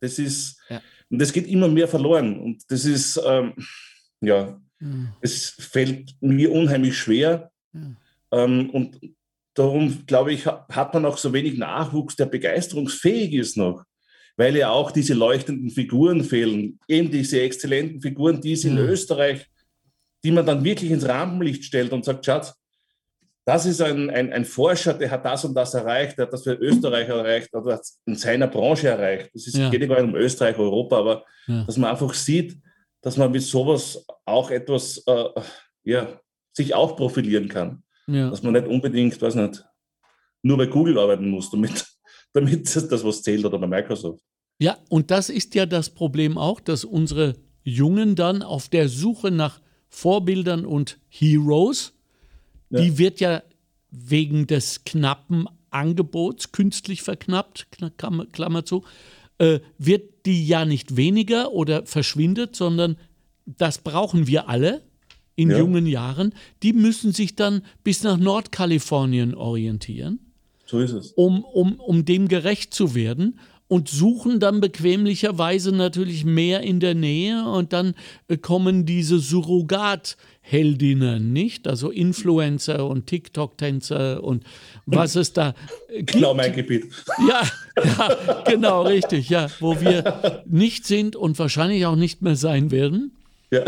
[0.00, 0.60] das ist,
[1.10, 2.38] und das geht immer mehr verloren.
[2.38, 3.54] Und das ist, ähm,
[4.20, 5.08] ja, mhm.
[5.20, 7.50] es fällt mir unheimlich schwer.
[8.30, 9.00] Ähm, und
[9.54, 13.84] darum, glaube ich, hat man auch so wenig Nachwuchs, der begeisterungsfähig ist noch,
[14.36, 19.46] weil ja auch diese leuchtenden Figuren fehlen, eben diese exzellenten Figuren, die es in Österreich,
[20.22, 22.54] die man dann wirklich ins Rampenlicht stellt und sagt, Schatz,
[23.48, 26.42] das ist ein, ein, ein, Forscher, der hat das und das erreicht, der hat das
[26.42, 29.30] für Österreich erreicht oder in seiner Branche erreicht.
[29.32, 29.70] Das ist, ja.
[29.70, 31.64] geht nicht um Österreich, Europa, aber ja.
[31.64, 32.58] dass man einfach sieht,
[33.00, 35.24] dass man mit sowas auch etwas, äh,
[35.84, 36.20] ja,
[36.52, 37.82] sich auch profilieren kann.
[38.06, 38.28] Ja.
[38.28, 39.64] Dass man nicht unbedingt, weiß nicht,
[40.42, 41.86] nur bei Google arbeiten muss, damit,
[42.34, 44.22] damit das was zählt oder bei Microsoft.
[44.58, 49.30] Ja, und das ist ja das Problem auch, dass unsere Jungen dann auf der Suche
[49.30, 51.94] nach Vorbildern und Heroes,
[52.70, 52.80] ja.
[52.80, 53.42] die wird ja
[53.90, 58.84] wegen des knappen Angebots, künstlich verknappt, Klammer zu,
[59.38, 62.96] äh, wird die ja nicht weniger oder verschwindet, sondern
[63.46, 64.82] das brauchen wir alle
[65.36, 65.58] in ja.
[65.58, 70.18] jungen Jahren, die müssen sich dann bis nach Nordkalifornien orientieren.
[70.66, 71.12] So ist es.
[71.12, 76.94] Um, um, um dem gerecht zu werden und suchen dann bequemlicherweise natürlich mehr in der
[76.94, 77.94] Nähe und dann
[78.28, 81.68] äh, kommen diese Surrogatheldinnen, nicht?
[81.68, 84.44] Also Influencer und TikTok-Tänzer und
[84.86, 85.54] was es da
[85.88, 86.12] äh, gibt.
[86.12, 86.86] Genau mein Gebiet.
[87.28, 87.42] Ja,
[87.84, 93.12] ja, genau, richtig, ja, wo wir nicht sind und wahrscheinlich auch nicht mehr sein werden.
[93.50, 93.64] Ja.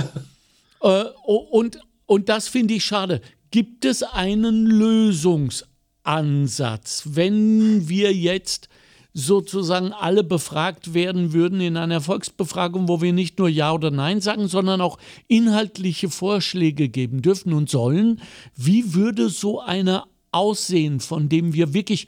[0.83, 3.21] Äh, und, und das finde ich schade.
[3.51, 8.71] Gibt es einen Lösungsansatz, wenn wir jetzt
[9.13, 14.21] sozusagen alle befragt werden würden in einer Volksbefragung, wo wir nicht nur Ja oder Nein
[14.21, 18.21] sagen, sondern auch inhaltliche Vorschläge geben dürfen und sollen.
[18.57, 22.07] Wie würde so einer aussehen, von dem wir wirklich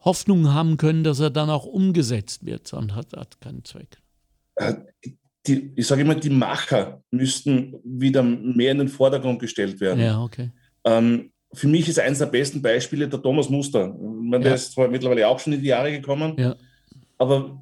[0.00, 3.98] Hoffnung haben können, dass er dann auch umgesetzt wird, sondern hat, hat keinen Zweck?
[4.56, 4.74] Äh,
[5.46, 10.00] die, ich sage immer, die Macher müssten wieder mehr in den Vordergrund gestellt werden.
[10.00, 10.50] Ja, okay.
[10.84, 13.88] Ähm, für mich ist eines der besten Beispiele der Thomas Muster.
[13.88, 14.50] Meine, ja.
[14.50, 16.56] Der ist zwar mittlerweile auch schon in die Jahre gekommen, ja.
[17.18, 17.60] aber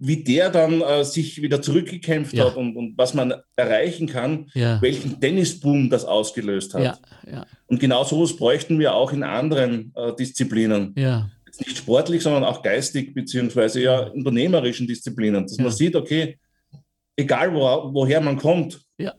[0.00, 2.46] wie der dann äh, sich wieder zurückgekämpft ja.
[2.46, 4.80] hat und, und, was man erreichen kann, ja.
[4.80, 7.00] welchen Tennisboom das ausgelöst hat.
[7.30, 7.46] Ja.
[7.66, 10.94] Und genau sowas bräuchten wir auch in anderen äh, Disziplinen.
[11.46, 16.38] Jetzt nicht sportlich, sondern auch geistig, beziehungsweise ja unternehmerischen Disziplinen, dass man sieht, okay,
[17.16, 17.60] egal wo,
[17.92, 19.14] woher man kommt, ja.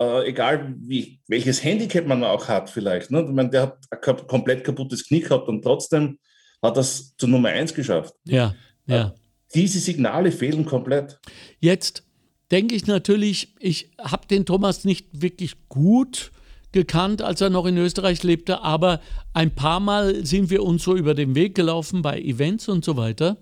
[0.00, 3.10] Äh, egal wie, welches Handicap man auch hat vielleicht.
[3.10, 3.22] Ne?
[3.22, 6.18] Ich meine, der hat ein komplett kaputtes Knie gehabt und trotzdem
[6.62, 8.14] hat das zur Nummer eins geschafft.
[8.24, 8.54] Ja,
[8.86, 9.08] ja.
[9.08, 9.10] Äh,
[9.54, 11.18] diese Signale fehlen komplett.
[11.60, 12.04] Jetzt
[12.50, 16.32] denke ich natürlich, ich habe den Thomas nicht wirklich gut
[16.72, 19.00] gekannt, als er noch in Österreich lebte, aber
[19.32, 22.96] ein paar Mal sind wir uns so über den Weg gelaufen bei Events und so
[22.96, 23.38] weiter.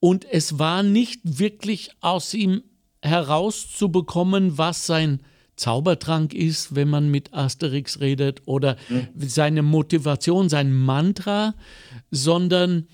[0.00, 2.62] Und es war nicht wirklich aus ihm
[3.02, 5.20] herauszubekommen, was sein
[5.56, 9.08] Zaubertrank ist, wenn man mit Asterix redet, oder mhm.
[9.16, 11.54] seine Motivation, sein Mantra,
[12.10, 12.88] sondern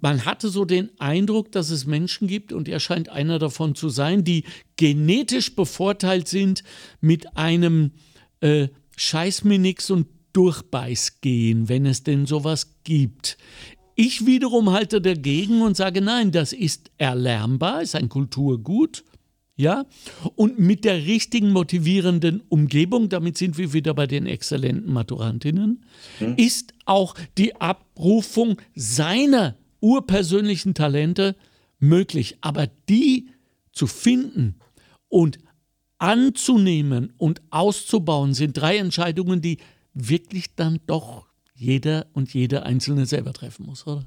[0.00, 3.88] man hatte so den Eindruck, dass es Menschen gibt, und er scheint einer davon zu
[3.88, 4.44] sein, die
[4.76, 6.62] genetisch bevorteilt sind
[7.00, 7.92] mit einem
[8.40, 13.36] äh, Scheiß mir nix und Durchbeißgehen, wenn es denn sowas gibt.
[13.94, 19.04] Ich wiederum halte dagegen und sage, nein, das ist erlernbar, ist ein Kulturgut
[19.54, 19.84] ja,
[20.34, 25.84] und mit der richtigen motivierenden Umgebung, damit sind wir wieder bei den exzellenten Maturantinnen,
[26.20, 26.34] mhm.
[26.36, 31.36] ist auch die Abrufung seiner urpersönlichen Talente
[31.78, 32.38] möglich.
[32.40, 33.28] Aber die
[33.72, 34.56] zu finden
[35.08, 35.38] und
[35.98, 39.58] anzunehmen und auszubauen, sind drei Entscheidungen, die
[39.94, 44.06] wirklich dann doch jeder und jede Einzelne selber treffen muss, oder?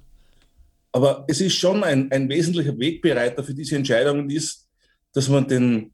[0.92, 4.65] Aber es ist schon ein, ein wesentlicher Wegbereiter für diese Entscheidungen, ist,
[5.16, 5.92] dass man den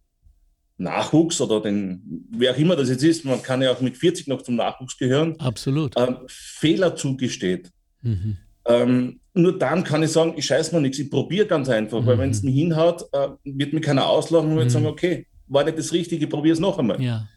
[0.78, 4.28] Nachwuchs oder den, wer auch immer das jetzt ist, man kann ja auch mit 40
[4.28, 5.94] noch zum Nachwuchs gehören, Absolut.
[5.96, 7.70] Ähm, Fehler zugesteht.
[8.02, 8.38] Mhm.
[8.66, 12.06] Ähm, nur dann kann ich sagen, ich scheiß mir nichts, ich probiere ganz einfach, mhm.
[12.08, 14.72] weil wenn es mir hinhaut, äh, wird mir keiner auslachen und wird mhm.
[14.72, 17.02] sagen, okay, war nicht das Richtige, ich probiere es noch einmal.
[17.02, 17.28] Ja.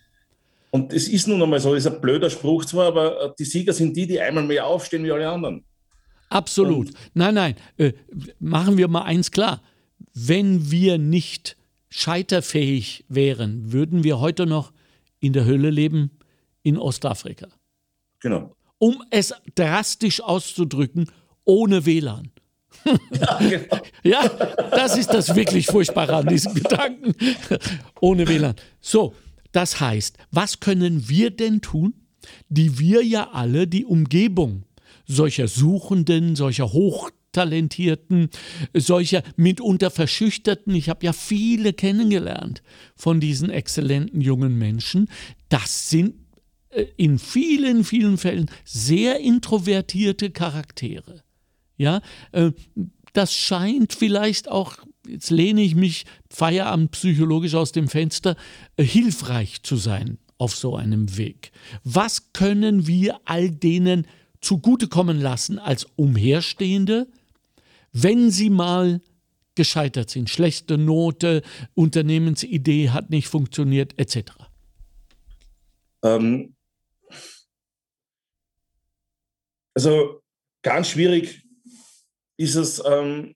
[0.71, 3.73] Und es ist nun einmal so, ist ein blöder Spruch zwar, aber äh, die Sieger
[3.73, 5.65] sind die, die einmal mehr aufstehen wie alle anderen.
[6.31, 6.89] Absolut.
[6.89, 7.93] Und nein, nein, äh,
[8.41, 9.61] machen wir mal eins klar.
[10.15, 11.57] Wenn wir nicht
[11.95, 14.73] scheiterfähig wären, würden wir heute noch
[15.21, 16.11] in der Hölle leben
[16.65, 17.47] in Ostafrika.
[18.19, 18.57] Genau.
[18.79, 21.09] Um es drastisch auszudrücken,
[21.45, 22.33] ohne WLAN.
[22.85, 23.81] Ja, genau.
[24.03, 24.29] ja,
[24.73, 27.15] das ist das wirklich Furchtbare an diesem Gedanken.
[28.01, 28.57] ohne WLAN.
[28.81, 29.15] So,
[29.53, 31.95] das heißt, was können wir denn tun,
[32.49, 34.65] die wir ja alle die Umgebung
[35.07, 36.73] solcher Suchenden, solcher
[37.35, 38.29] Hochtalentierten,
[38.75, 42.63] solcher mitunter Verschüchterten, ich habe ja viele kennengelernt
[42.95, 45.09] von diesen exzellenten jungen Menschen,
[45.49, 46.15] das sind
[46.71, 51.23] äh, in vielen, vielen Fällen sehr introvertierte Charaktere.
[51.77, 52.01] Ja,
[52.33, 52.53] äh,
[53.13, 54.77] das scheint vielleicht auch,
[55.09, 58.37] jetzt lehne ich mich Feierabend psychologisch aus dem Fenster,
[58.77, 61.51] äh, hilfreich zu sein auf so einem Weg.
[61.83, 64.07] Was können wir all denen
[64.45, 67.09] zugutekommen lassen als Umherstehende,
[67.95, 69.01] wenn sie mal
[69.55, 70.29] gescheitert sind.
[70.29, 71.43] Schlechte Note,
[71.75, 74.33] Unternehmensidee hat nicht funktioniert, etc.
[76.03, 76.55] Ähm,
[79.75, 80.21] also
[80.63, 81.47] ganz schwierig
[82.37, 83.35] ist es, ähm,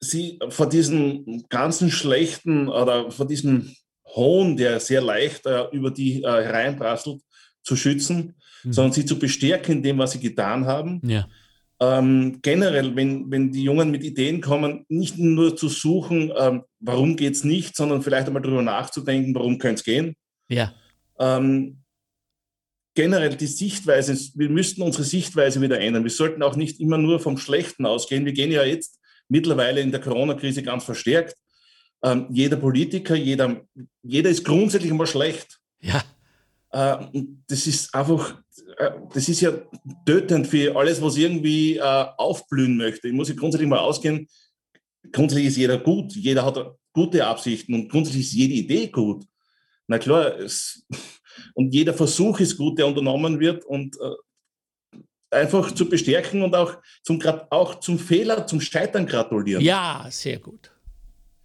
[0.00, 6.22] sie vor diesem ganzen schlechten oder vor diesem Hohn, der sehr leicht äh, über die
[6.22, 7.22] äh, hereinprasselt,
[7.62, 8.34] zu schützen
[8.64, 8.72] mhm.
[8.72, 11.00] sondern sie zu bestärken in dem, was sie getan haben.
[11.04, 11.28] Ja.
[11.80, 17.16] Ähm, generell, wenn, wenn die Jungen mit Ideen kommen, nicht nur zu suchen, ähm, warum
[17.16, 20.16] geht es nicht, sondern vielleicht einmal darüber nachzudenken, warum könnte es gehen.
[20.48, 20.74] Ja.
[21.20, 21.78] Ähm,
[22.94, 26.02] generell die Sichtweise, wir müssten unsere Sichtweise wieder ändern.
[26.02, 28.24] Wir sollten auch nicht immer nur vom Schlechten ausgehen.
[28.24, 31.36] Wir gehen ja jetzt mittlerweile in der Corona-Krise ganz verstärkt.
[32.02, 33.60] Ähm, jeder Politiker, jeder,
[34.02, 35.60] jeder ist grundsätzlich immer schlecht.
[35.80, 36.02] Ja.
[36.72, 37.06] Äh,
[37.46, 38.42] das ist einfach,
[39.12, 39.52] das ist ja
[40.06, 43.08] tötend für alles, was irgendwie äh, aufblühen möchte.
[43.08, 44.28] Ich muss ja grundsätzlich mal ausgehen,
[45.12, 49.24] grundsätzlich ist jeder gut, jeder hat gute Absichten und grundsätzlich ist jede Idee gut.
[49.88, 50.86] Na klar, es,
[51.54, 54.96] und jeder Versuch ist gut, der unternommen wird und äh,
[55.30, 59.62] einfach zu bestärken und auch zum, auch zum Fehler, zum Scheitern gratulieren.
[59.62, 60.70] Ja, sehr gut.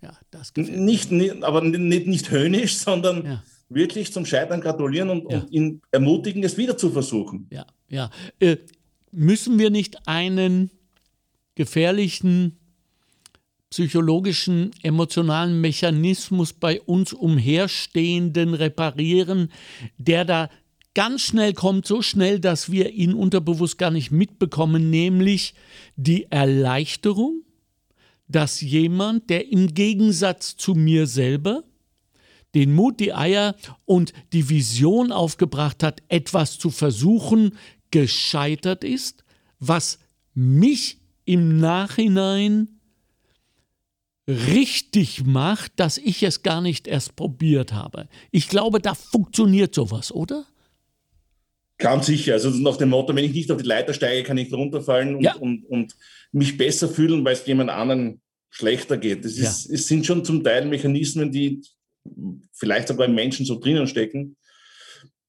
[0.02, 3.43] Ja, das gefällt nicht, nicht, aber nicht, nicht höhnisch, sondern ja
[3.74, 5.40] wirklich zum Scheitern gratulieren und, ja.
[5.40, 7.48] und ihn ermutigen, es wieder zu versuchen.
[7.52, 8.10] Ja, ja.
[8.40, 8.58] Äh,
[9.12, 10.72] müssen wir nicht einen
[11.56, 12.58] gefährlichen
[13.70, 19.52] psychologischen, emotionalen Mechanismus bei uns Umherstehenden reparieren,
[19.98, 20.50] der da
[20.94, 25.56] ganz schnell kommt, so schnell, dass wir ihn unterbewusst gar nicht mitbekommen, nämlich
[25.96, 27.42] die Erleichterung,
[28.28, 31.64] dass jemand, der im Gegensatz zu mir selber
[32.56, 37.58] den Mut, die Eier und die Vision aufgebracht hat, etwas zu versuchen,
[37.92, 39.24] gescheitert ist,
[39.60, 40.00] was
[40.34, 42.80] mich im Nachhinein
[44.28, 48.08] richtig macht, dass ich es gar nicht erst probiert habe.
[48.32, 50.46] Ich glaube, da funktioniert sowas, oder?
[51.78, 52.34] Ganz sicher.
[52.34, 55.24] Also nach dem Motto, wenn ich nicht auf die Leiter steige, kann ich runterfallen und,
[55.24, 55.36] ja.
[55.36, 55.96] und, und
[56.32, 59.26] mich besser fühlen, weil es jemand anderen schlechter geht.
[59.26, 59.76] Das ist, ja.
[59.76, 61.62] es sind schon zum Teil Mechanismen, die
[62.52, 64.36] vielleicht sogar im Menschen so drinnen stecken.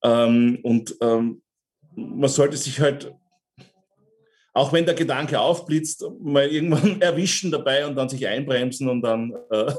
[0.03, 1.43] Ähm, und ähm,
[1.95, 3.13] man sollte sich halt,
[4.53, 9.33] auch wenn der Gedanke aufblitzt, mal irgendwann erwischen dabei und dann sich einbremsen und dann
[9.51, 9.75] äh,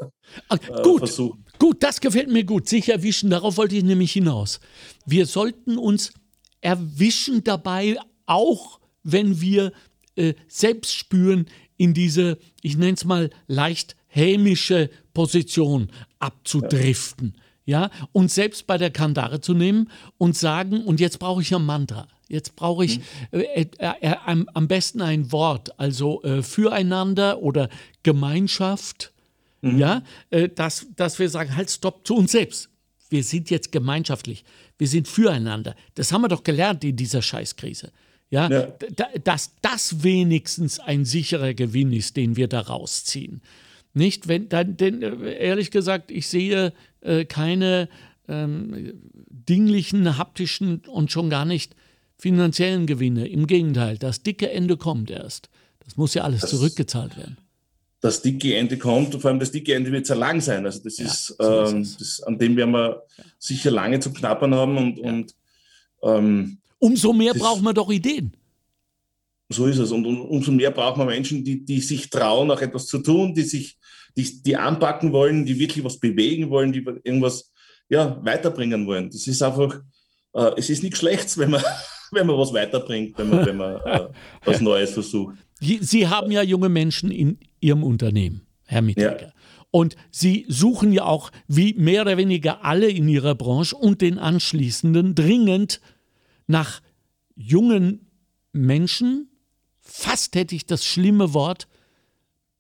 [0.49, 1.45] Ach, äh, gut, versuchen.
[1.60, 2.67] Gut, das gefällt mir gut.
[2.67, 4.60] Sich erwischen, darauf wollte ich nämlich hinaus.
[5.05, 6.13] Wir sollten uns
[6.62, 9.71] erwischen dabei, auch wenn wir
[10.15, 17.36] äh, selbst spüren, in diese, ich nenne es mal leicht hämische Position abzudriften.
[17.67, 21.65] Ja, und selbst bei der Kandare zu nehmen und sagen, und jetzt brauche ich ein
[21.65, 22.08] Mantra.
[22.28, 23.04] Jetzt brauche ich mhm.
[23.32, 27.69] äh, äh, äh, am, am, besten ein Wort, also äh, füreinander oder
[28.04, 29.13] Gemeinschaft.
[29.62, 29.80] Mhm.
[29.80, 32.69] Ja, äh, dass, dass wir sagen, halt, stopp zu uns selbst.
[33.10, 34.43] Wir sind jetzt gemeinschaftlich.
[34.78, 35.75] Wir sind füreinander.
[35.95, 37.91] Das haben wir doch gelernt in dieser Scheißkrise.
[38.30, 38.67] Ja, ja.
[39.23, 43.41] dass das wenigstens ein sicherer Gewinn ist, den wir da rausziehen.
[43.95, 47.88] Nicht, wenn, dann, denn äh, ehrlich gesagt, ich sehe äh, keine
[48.27, 51.75] ähm, dinglichen, haptischen und schon gar nicht
[52.17, 53.27] finanziellen Gewinne.
[53.27, 55.49] Im Gegenteil, das dicke Ende kommt erst.
[55.79, 57.38] Das muss ja alles das, zurückgezahlt werden.
[58.01, 60.65] das dicke Ende kommt und vor allem das dicke Ende wird sehr lang sein.
[60.65, 63.23] Also das ja, ist, so ähm, ist das, an dem werden wir ja.
[63.39, 65.10] sicher lange zu knappern haben und, ja.
[65.10, 65.36] und
[66.03, 68.36] ähm, umso mehr braucht man doch Ideen.
[69.49, 69.91] So ist es.
[69.91, 73.34] Und, und umso mehr braucht man Menschen, die, die sich trauen, auch etwas zu tun,
[73.34, 73.77] die sich,
[74.17, 77.51] die, die anpacken wollen, die wirklich was bewegen wollen, die irgendwas
[77.89, 79.10] ja, weiterbringen wollen.
[79.10, 79.81] Das ist einfach,
[80.34, 81.62] äh, es ist nichts Schlechtes, wenn man,
[82.12, 84.08] wenn man was weiterbringt, wenn man, wenn man äh,
[84.43, 85.38] was Neues versucht.
[85.60, 89.21] Sie haben ja junge Menschen in Ihrem Unternehmen, Herr Mittiger.
[89.21, 89.31] Ja.
[89.71, 94.19] Und Sie suchen ja auch, wie mehr oder weniger alle in Ihrer Branche und den
[94.19, 95.81] anschließenden, dringend
[96.47, 96.81] nach
[97.36, 98.12] jungen
[98.53, 99.29] Menschen,
[99.85, 101.67] fast hätte ich das schlimme Wort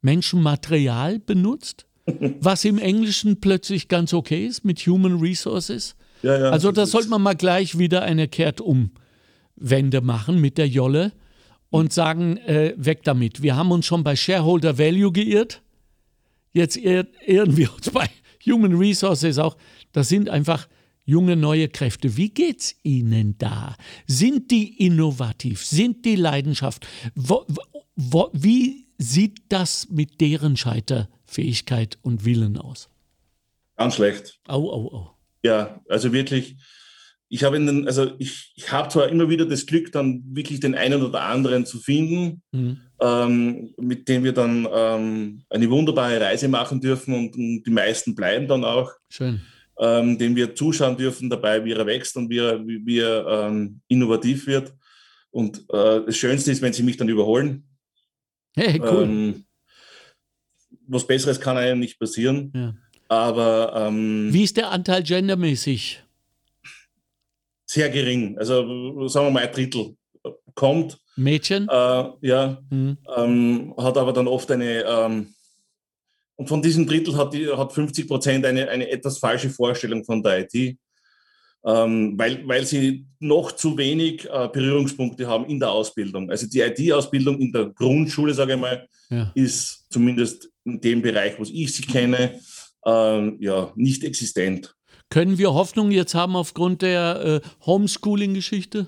[0.01, 1.85] Menschenmaterial benutzt,
[2.39, 5.95] was im Englischen plötzlich ganz okay ist mit Human Resources.
[6.21, 11.11] Ja, ja, also da sollte man mal gleich wieder eine Kehrtumwende machen mit der Jolle
[11.69, 13.41] und sagen, äh, weg damit.
[13.41, 15.61] Wir haben uns schon bei Shareholder Value geirrt.
[16.53, 18.07] Jetzt irren wir uns bei
[18.45, 19.57] Human Resources auch.
[19.91, 20.67] Das sind einfach
[21.05, 22.17] junge neue Kräfte.
[22.17, 23.75] Wie geht's Ihnen da?
[24.07, 25.65] Sind die innovativ?
[25.65, 26.85] Sind die Leidenschaft?
[27.15, 27.45] Wo,
[27.95, 32.89] wo, wie sieht das mit deren Scheiterfähigkeit und Willen aus?
[33.77, 34.39] Ganz schlecht.
[34.47, 35.11] Au, au, au.
[35.43, 36.57] Ja, also wirklich
[37.29, 40.75] ich habe den, also ich, ich habe zwar immer wieder das Glück, dann wirklich den
[40.75, 42.77] einen oder anderen zu finden, mhm.
[43.01, 48.15] ähm, mit dem wir dann ähm, eine wunderbare Reise machen dürfen und, und, die meisten
[48.15, 48.91] bleiben dann auch.
[49.09, 49.41] Schön.
[49.77, 53.25] Ähm, dem wir zuschauen dürfen dabei, wie er wächst und wie er, wie, wie er
[53.27, 54.73] ähm, innovativ wird.
[55.31, 57.67] Und äh, das Schönste ist, wenn sie mich dann überholen.
[58.55, 59.03] Hey, cool.
[59.03, 59.45] Ähm,
[60.87, 62.53] was Besseres kann einem nicht passieren.
[62.55, 62.73] Ja.
[63.09, 66.05] Aber ähm, wie ist der Anteil gendermäßig?
[67.75, 68.37] sehr gering.
[68.37, 69.95] Also sagen wir mal ein Drittel
[70.55, 70.97] kommt.
[71.15, 71.67] Mädchen?
[71.69, 72.97] Äh, ja, mhm.
[73.15, 75.34] ähm, hat aber dann oft eine, ähm,
[76.35, 80.21] und von diesem Drittel hat, die, hat 50 Prozent eine, eine etwas falsche Vorstellung von
[80.21, 80.77] der IT,
[81.65, 86.29] ähm, weil, weil sie noch zu wenig äh, Berührungspunkte haben in der Ausbildung.
[86.29, 89.31] Also die IT-Ausbildung in der Grundschule, sage ich mal, ja.
[89.33, 92.39] ist zumindest in dem Bereich, wo ich sie kenne,
[92.85, 94.75] ähm, ja, nicht existent.
[95.09, 98.87] Können wir Hoffnung jetzt haben aufgrund der äh, Homeschooling-Geschichte?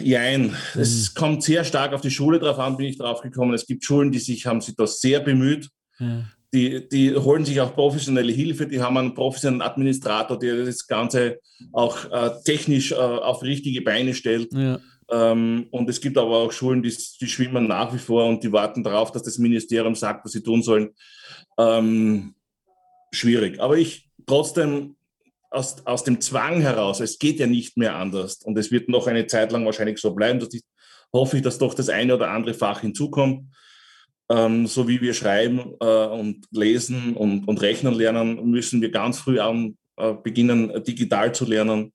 [0.00, 1.14] Nein, es hm.
[1.14, 3.54] kommt sehr stark auf die Schule drauf an, bin ich drauf gekommen.
[3.54, 5.70] Es gibt Schulen, die sich, haben sich das sehr bemüht.
[5.98, 6.24] Ja.
[6.52, 11.38] Die, die holen sich auch professionelle Hilfe, die haben einen professionellen Administrator, der das Ganze
[11.72, 14.52] auch äh, technisch äh, auf richtige Beine stellt.
[14.52, 14.80] Ja.
[15.10, 18.52] Ähm, und es gibt aber auch Schulen, die, die, schwimmen nach wie vor und die
[18.52, 20.90] warten darauf, dass das Ministerium sagt, was sie tun sollen.
[21.58, 22.34] Ähm,
[23.12, 23.60] schwierig.
[23.60, 24.96] Aber ich trotzdem
[25.50, 29.06] aus, aus dem Zwang heraus, es geht ja nicht mehr anders und es wird noch
[29.06, 30.62] eine Zeit lang wahrscheinlich so bleiben, dass ich
[31.12, 33.46] hoffe ich, dass doch das eine oder andere Fach hinzukommt.
[34.30, 39.18] Ähm, so wie wir schreiben äh, und lesen und, und rechnen lernen, müssen wir ganz
[39.18, 41.92] früh an äh, beginnen, digital zu lernen,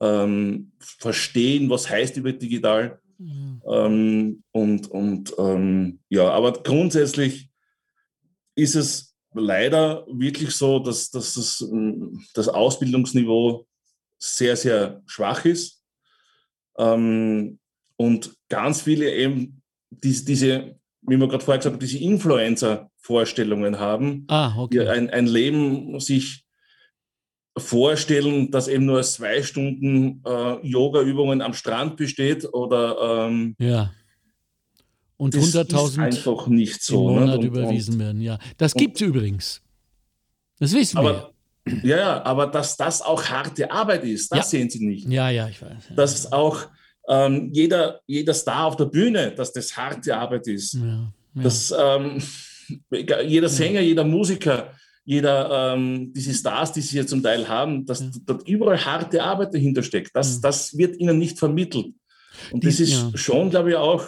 [0.00, 3.00] ähm, verstehen, was heißt über digital.
[3.18, 3.62] Mhm.
[3.68, 7.50] Ähm, und und ähm, ja, aber grundsätzlich
[8.54, 11.68] ist es leider wirklich so, dass, dass das,
[12.34, 13.66] das Ausbildungsniveau
[14.18, 15.82] sehr, sehr schwach ist.
[16.78, 17.58] Ähm,
[17.96, 24.24] und ganz viele eben diese, diese wie man gerade vorher gesagt hat, diese Influencer-Vorstellungen haben,
[24.28, 24.78] ah, okay.
[24.78, 26.44] die ein, ein Leben sich
[27.56, 33.90] vorstellen, das eben nur aus zwei Stunden äh, Yoga-Übungen am Strand besteht oder ähm, ja
[35.22, 37.20] und 100.000 einfach nicht so, im ne?
[37.20, 37.38] Monat ne?
[37.38, 38.20] und, überwiesen und, werden.
[38.20, 39.62] Ja, das gibt es übrigens.
[40.58, 41.32] Das wissen aber,
[41.64, 41.82] wir.
[41.84, 44.44] Ja, ja, aber dass das auch harte Arbeit ist, das ja.
[44.58, 45.08] sehen Sie nicht.
[45.08, 45.90] Ja, ja, ich weiß.
[45.90, 45.94] Ja.
[45.94, 46.66] Dass auch
[47.08, 50.74] ähm, jeder, jeder Star auf der Bühne, dass das harte Arbeit ist.
[50.74, 51.42] Ja, ja.
[51.42, 52.22] Dass ähm,
[53.26, 54.72] jeder Sänger, jeder Musiker,
[55.04, 59.52] jeder, ähm, diese Stars, die sie hier zum Teil haben, dass dort überall harte Arbeit
[59.52, 60.14] dahinter steckt.
[60.14, 61.94] Das, das wird ihnen nicht vermittelt.
[62.52, 64.06] Und die, das ist schon, glaube ich, auch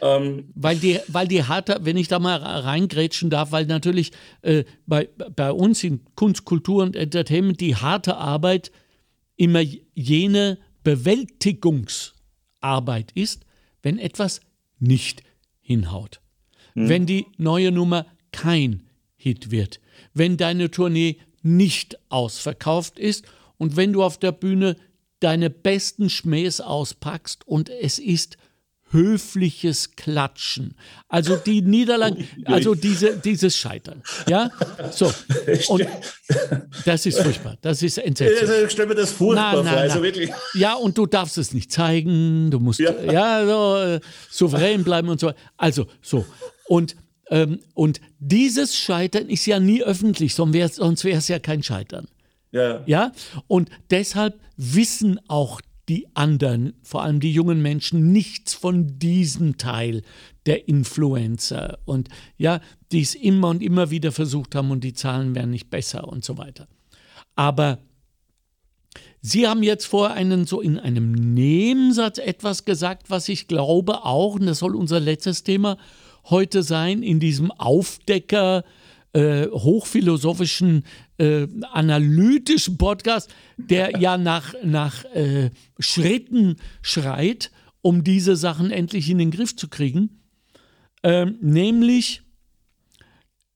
[0.00, 4.64] ähm, weil, die, weil die harte, wenn ich da mal reingrätschen darf, weil natürlich äh,
[4.86, 8.70] bei, bei uns in Kunst, Kultur und Entertainment die harte Arbeit
[9.36, 9.62] immer
[9.94, 13.44] jene Bewältigungsarbeit ist,
[13.82, 14.40] wenn etwas
[14.78, 15.22] nicht
[15.60, 16.22] hinhaut.
[16.74, 16.88] Hm.
[16.88, 18.84] Wenn die neue Nummer kein
[19.16, 19.80] Hit wird.
[20.14, 23.24] Wenn deine Tournee nicht ausverkauft ist
[23.58, 24.76] und wenn du auf der Bühne
[25.18, 28.36] deine besten Schmähs auspackst und es ist
[28.90, 30.76] höfliches Klatschen.
[31.08, 34.02] Also die Niederlage, also diese, dieses Scheitern.
[34.28, 34.50] Ja,
[34.90, 35.12] so.
[35.68, 35.86] Und
[36.84, 37.56] das ist furchtbar.
[37.60, 38.48] Das ist entsetzlich.
[38.64, 39.66] Ich stelle mir das furchtbar vor.
[39.66, 40.30] Also wirklich.
[40.54, 42.50] Ja, und du darfst es nicht zeigen.
[42.50, 45.32] Du musst ja, ja so, äh, souverän bleiben und so.
[45.56, 46.24] Also so.
[46.66, 46.96] Und
[47.28, 52.06] Ähm, und dieses Scheitern ist ja nie öffentlich, sonst wäre es ja kein Scheitern.
[52.52, 52.82] Ja.
[52.86, 53.12] ja.
[53.48, 60.02] Und deshalb wissen auch die anderen, vor allem die jungen Menschen, nichts von diesem Teil
[60.46, 62.60] der Influencer und ja,
[62.92, 66.24] die es immer und immer wieder versucht haben und die Zahlen werden nicht besser und
[66.24, 66.66] so weiter.
[67.36, 67.78] Aber
[69.20, 74.34] Sie haben jetzt vor einen so in einem Nebensatz etwas gesagt, was ich glaube auch,
[74.34, 75.78] und das soll unser letztes Thema
[76.26, 78.62] heute sein, in diesem Aufdecker
[79.16, 80.84] äh, hochphilosophischen,
[81.16, 87.50] äh, analytischen Podcast, der ja nach, nach äh, Schritten schreit,
[87.80, 90.20] um diese Sachen endlich in den Griff zu kriegen.
[91.02, 92.22] Ähm, nämlich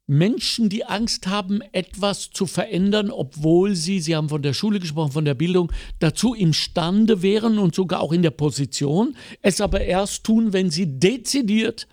[0.07, 5.13] Menschen, die Angst haben, etwas zu verändern, obwohl sie, Sie haben von der Schule gesprochen,
[5.13, 10.25] von der Bildung, dazu imstande wären und sogar auch in der Position, es aber erst
[10.25, 11.87] tun, wenn sie dezidiert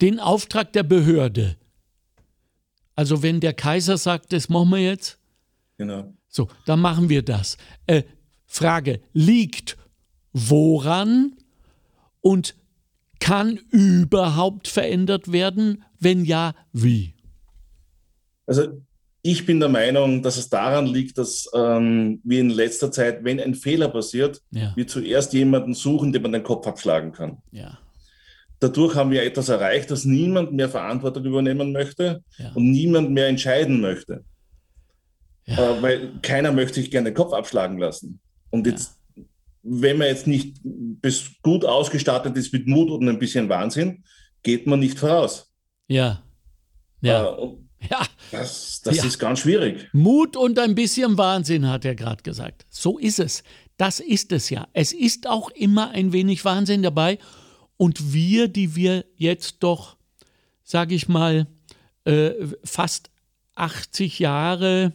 [0.00, 1.56] den Auftrag der Behörde,
[2.94, 5.18] also wenn der Kaiser sagt, das machen wir jetzt,
[5.78, 6.12] genau.
[6.28, 7.56] so, dann machen wir das.
[7.86, 8.02] Äh,
[8.46, 9.76] Frage, liegt
[10.32, 11.34] woran
[12.20, 12.54] und
[13.18, 15.84] kann überhaupt verändert werden?
[15.98, 17.14] Wenn ja, wie?
[18.46, 18.82] Also
[19.22, 23.38] ich bin der Meinung, dass es daran liegt, dass ähm, wir in letzter Zeit, wenn
[23.38, 24.72] ein Fehler passiert, ja.
[24.74, 27.38] wir zuerst jemanden suchen, dem man den Kopf abschlagen kann.
[27.52, 27.78] Ja.
[28.62, 32.52] Dadurch haben wir etwas erreicht, dass niemand mehr Verantwortung übernehmen möchte ja.
[32.54, 34.24] und niemand mehr entscheiden möchte.
[35.46, 38.20] Äh, weil keiner möchte sich gerne den Kopf abschlagen lassen.
[38.50, 39.02] Und jetzt
[39.62, 44.04] wenn man jetzt nicht bis gut ausgestattet ist mit Mut und ein bisschen Wahnsinn,
[44.42, 45.50] geht man nicht voraus.
[45.88, 46.22] Ja.
[47.00, 47.36] Ja.
[47.36, 47.48] Äh,
[47.90, 48.02] ja.
[48.30, 49.04] Das, das ja.
[49.04, 49.88] ist ganz schwierig.
[49.92, 52.66] Mut und ein bisschen Wahnsinn, hat er gerade gesagt.
[52.70, 53.42] So ist es.
[53.76, 54.68] Das ist es ja.
[54.72, 57.18] Es ist auch immer ein wenig Wahnsinn dabei.
[57.76, 59.96] Und wir, die wir jetzt doch,
[60.62, 61.46] sage ich mal,
[62.04, 62.32] äh,
[62.64, 63.10] fast
[63.54, 64.92] 80 Jahre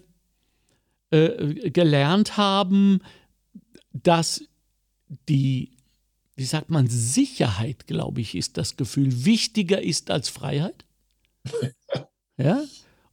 [1.11, 3.01] äh, gelernt haben,
[3.93, 4.43] dass
[5.28, 5.71] die,
[6.36, 10.86] wie sagt man, Sicherheit, glaube ich, ist das Gefühl, wichtiger ist als Freiheit.
[12.38, 12.61] ja?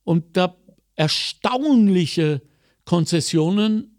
[0.03, 0.57] Und da
[0.97, 2.43] erstaunliche
[2.85, 3.97] Konzessionen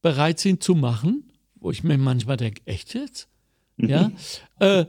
[0.00, 3.28] bereit sind zu machen, wo ich mir manchmal denke, echt jetzt?
[3.76, 4.10] Ja?
[4.62, 4.86] Äh,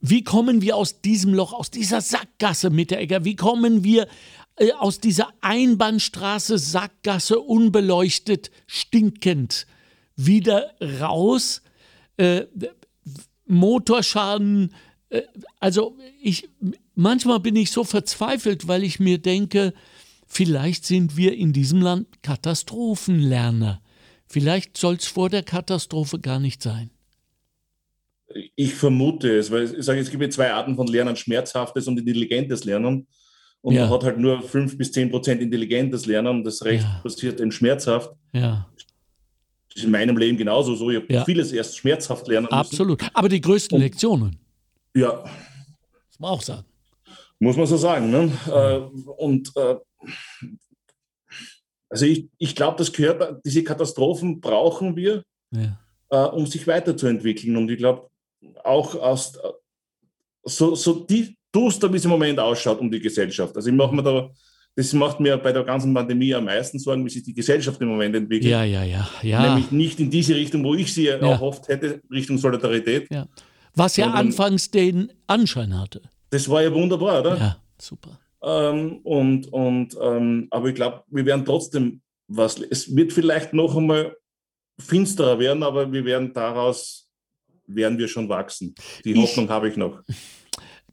[0.00, 3.24] wie kommen wir aus diesem Loch, aus dieser Sackgasse mit der Egger?
[3.24, 4.06] Wie kommen wir
[4.56, 9.66] äh, aus dieser Einbahnstraße, Sackgasse, unbeleuchtet, stinkend
[10.14, 11.62] wieder raus.
[12.18, 12.42] Äh,
[13.46, 14.74] Motorschaden,
[15.08, 15.22] äh,
[15.58, 16.48] also ich,
[16.94, 19.74] manchmal bin ich so verzweifelt, weil ich mir denke,
[20.26, 23.80] vielleicht sind wir in diesem Land Katastrophenlerner.
[24.26, 26.90] Vielleicht soll es vor der Katastrophe gar nicht sein.
[28.56, 32.64] Ich vermute es, weil ich sage, es gibt zwei Arten von Lernen, schmerzhaftes und intelligentes
[32.64, 33.06] Lernen.
[33.60, 33.82] Und ja.
[33.82, 37.00] man hat halt nur fünf bis zehn Prozent intelligentes Lernen, das Recht ja.
[37.02, 38.10] passiert in schmerzhaft.
[38.32, 38.66] Ja
[39.74, 40.90] ist in meinem Leben genauso so.
[40.90, 41.24] Ich habe ja.
[41.24, 42.54] vieles erst schmerzhaft lernen müssen.
[42.54, 43.02] Absolut.
[43.12, 44.38] Aber die größten Und, Lektionen.
[44.94, 45.24] Ja.
[45.24, 46.64] Muss man auch sagen.
[47.40, 48.10] Muss man so sagen.
[48.10, 48.32] Ne?
[48.46, 49.08] Mhm.
[49.08, 49.76] und äh,
[51.88, 55.78] also ich, ich glaube, das gehört, diese Katastrophen brauchen wir, ja.
[56.10, 57.56] äh, um sich weiterzuentwickeln.
[57.56, 58.08] Und ich glaube,
[58.62, 59.38] auch aus
[60.44, 63.56] so, so die duster, wie es im Moment ausschaut um die Gesellschaft.
[63.56, 64.30] Also ich mache mir da
[64.76, 67.88] das macht mir bei der ganzen Pandemie am meisten Sorgen, wie sich die Gesellschaft im
[67.88, 68.50] Moment entwickelt.
[68.50, 69.08] Ja, ja, ja.
[69.22, 69.46] ja.
[69.46, 71.16] Nämlich nicht in diese Richtung, wo ich sie ja.
[71.18, 73.06] erhofft hätte, Richtung Solidarität.
[73.10, 73.26] Ja.
[73.76, 76.02] Was ja anfangs den Anschein hatte.
[76.30, 77.36] Das war ja wunderbar, oder?
[77.36, 78.18] Ja, super.
[78.42, 82.58] Ähm, und, und, ähm, aber ich glaube, wir werden trotzdem was.
[82.58, 84.16] Es wird vielleicht noch einmal
[84.78, 87.03] finsterer werden, aber wir werden daraus,
[87.66, 88.74] werden wir schon wachsen.
[89.04, 90.00] Die ich, Hoffnung habe ich noch.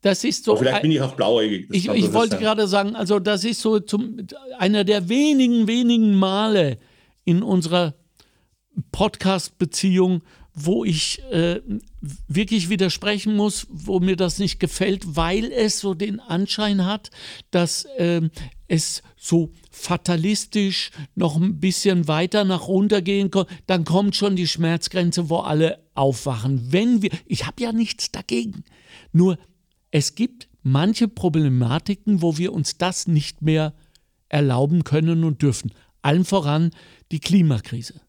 [0.01, 0.53] Das ist so.
[0.53, 1.67] Aber vielleicht bin ich auch blauäugig.
[1.71, 4.17] Ich, ich wollte gerade sagen, also das ist so zum,
[4.57, 6.79] einer der wenigen, wenigen Male
[7.23, 7.93] in unserer
[8.91, 10.21] Podcast-Beziehung,
[10.53, 11.61] wo ich äh,
[12.27, 17.11] wirklich widersprechen muss, wo mir das nicht gefällt, weil es so den Anschein hat,
[17.51, 18.29] dass äh,
[18.67, 24.47] es so fatalistisch noch ein bisschen weiter nach runter gehen kann, dann kommt schon die
[24.47, 26.71] Schmerzgrenze, wo alle aufwachen.
[26.71, 28.63] Wenn wir, ich habe ja nichts dagegen,
[29.11, 29.37] nur
[29.91, 33.73] es gibt manche Problematiken, wo wir uns das nicht mehr
[34.29, 35.73] erlauben können und dürfen.
[36.01, 36.71] Allen voran
[37.11, 38.01] die Klimakrise.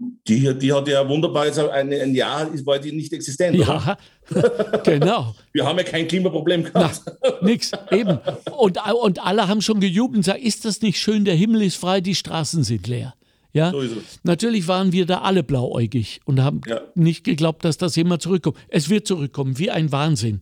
[0.00, 3.56] Die, die hat ja wunderbar jetzt ein, ein Jahr, war die nicht existent.
[3.56, 3.96] Ja,
[4.84, 5.34] genau.
[5.52, 7.02] Wir haben ja kein Klimaproblem gehabt.
[7.04, 8.20] Na, nix, eben.
[8.56, 11.76] Und, und alle haben schon gejubelt und gesagt, ist das nicht schön, der Himmel ist
[11.76, 13.14] frei, die Straßen sind leer.
[13.52, 13.72] Ja?
[13.72, 13.82] So
[14.22, 16.80] Natürlich waren wir da alle blauäugig und haben ja.
[16.94, 18.56] nicht geglaubt, dass das jemand zurückkommt.
[18.68, 20.40] Es wird zurückkommen, wie ein Wahnsinn.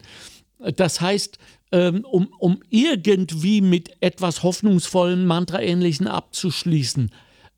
[0.59, 1.39] Das heißt,
[1.73, 7.11] ähm, um, um irgendwie mit etwas hoffnungsvollen, Mantra-ähnlichen abzuschließen,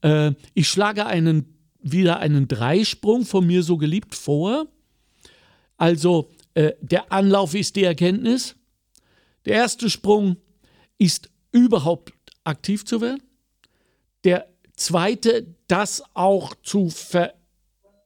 [0.03, 4.66] äh, ich schlage einen, wieder einen Dreisprung von mir so geliebt vor.
[5.76, 8.56] Also äh, der Anlauf ist die Erkenntnis.
[9.44, 10.36] Der erste Sprung
[10.98, 12.12] ist überhaupt
[12.44, 13.22] aktiv zu werden.
[14.24, 16.90] Der zweite, das auch zu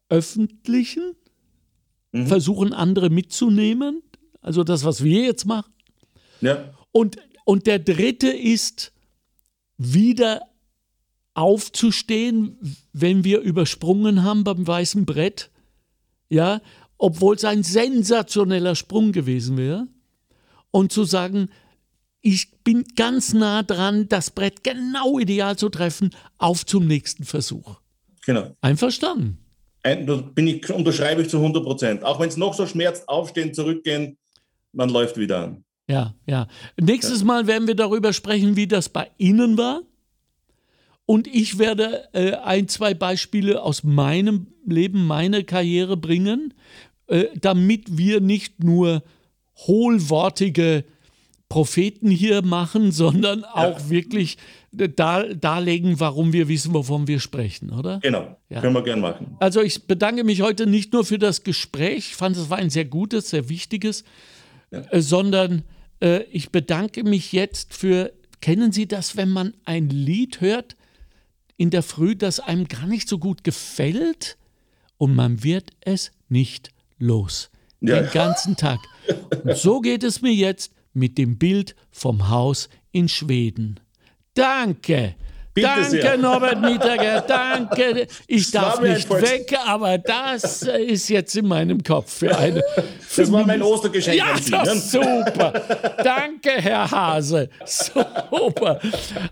[0.09, 1.17] veröffentlichen,
[2.13, 2.27] mhm.
[2.27, 4.03] versuchen andere mitzunehmen.
[4.41, 5.73] Also das, was wir jetzt machen.
[6.41, 6.75] Ja.
[6.91, 8.93] Und, und der dritte ist,
[9.79, 10.43] wieder
[11.35, 12.59] aufzustehen,
[12.93, 15.51] wenn wir übersprungen haben beim weißen Brett.
[16.29, 16.61] Ja,
[16.99, 19.89] obwohl es ein sensationeller Sprung gewesen wäre.
[20.71, 21.51] Und zu sagen,
[22.23, 27.81] ich bin ganz nah dran, das Brett genau ideal zu treffen, auf zum nächsten Versuch.
[28.25, 28.57] Genau.
[28.61, 29.39] Einverstanden.
[29.83, 32.05] Ein, bin ich, unterschreibe ich zu 100 Prozent.
[32.05, 34.17] Auch wenn es noch so schmerzt, aufstehen, zurückgehen,
[34.73, 35.65] man läuft wieder an.
[35.89, 36.47] Ja, ja.
[36.81, 37.25] Nächstes ja.
[37.27, 39.83] Mal werden wir darüber sprechen, wie das bei Ihnen war.
[41.07, 46.55] Und ich werde äh, ein, zwei Beispiele aus meinem Leben, meiner Karriere bringen,
[47.09, 49.03] äh, damit wir nicht nur
[49.57, 50.85] hohlwortige
[51.49, 53.91] Propheten hier machen, sondern auch ja.
[53.91, 54.39] wirklich
[54.73, 58.01] dar, darlegen, warum wir wissen, wovon wir sprechen, oder?
[58.01, 58.63] Genau, ja.
[58.63, 59.37] können wir gerne machen.
[59.39, 62.71] Also ich bedanke mich heute nicht nur für das Gespräch, ich fand es war ein
[62.71, 64.05] sehr gutes, sehr wichtiges,
[64.71, 64.81] ja.
[64.91, 65.65] äh, sondern
[66.01, 70.77] äh, ich bedanke mich jetzt für, kennen Sie das, wenn man ein Lied hört
[71.63, 74.37] in der Früh, das einem gar nicht so gut gefällt
[74.99, 77.51] und man wird es nicht los.
[77.81, 78.81] Den ganzen Tag.
[79.45, 83.79] Und so geht es mir jetzt mit dem Bild vom Haus in Schweden.
[84.35, 85.15] Danke.
[85.55, 86.17] Bitte danke, sehr.
[86.17, 88.07] Norbert Niederger, danke.
[88.27, 92.63] Ich das darf nicht weg, aber das ist jetzt in meinem Kopf für eine.
[93.01, 94.17] Für das war mein Ostergeschenk.
[94.17, 95.53] Ja, das ist super.
[96.03, 97.51] danke, Herr Hase.
[97.67, 98.81] Super.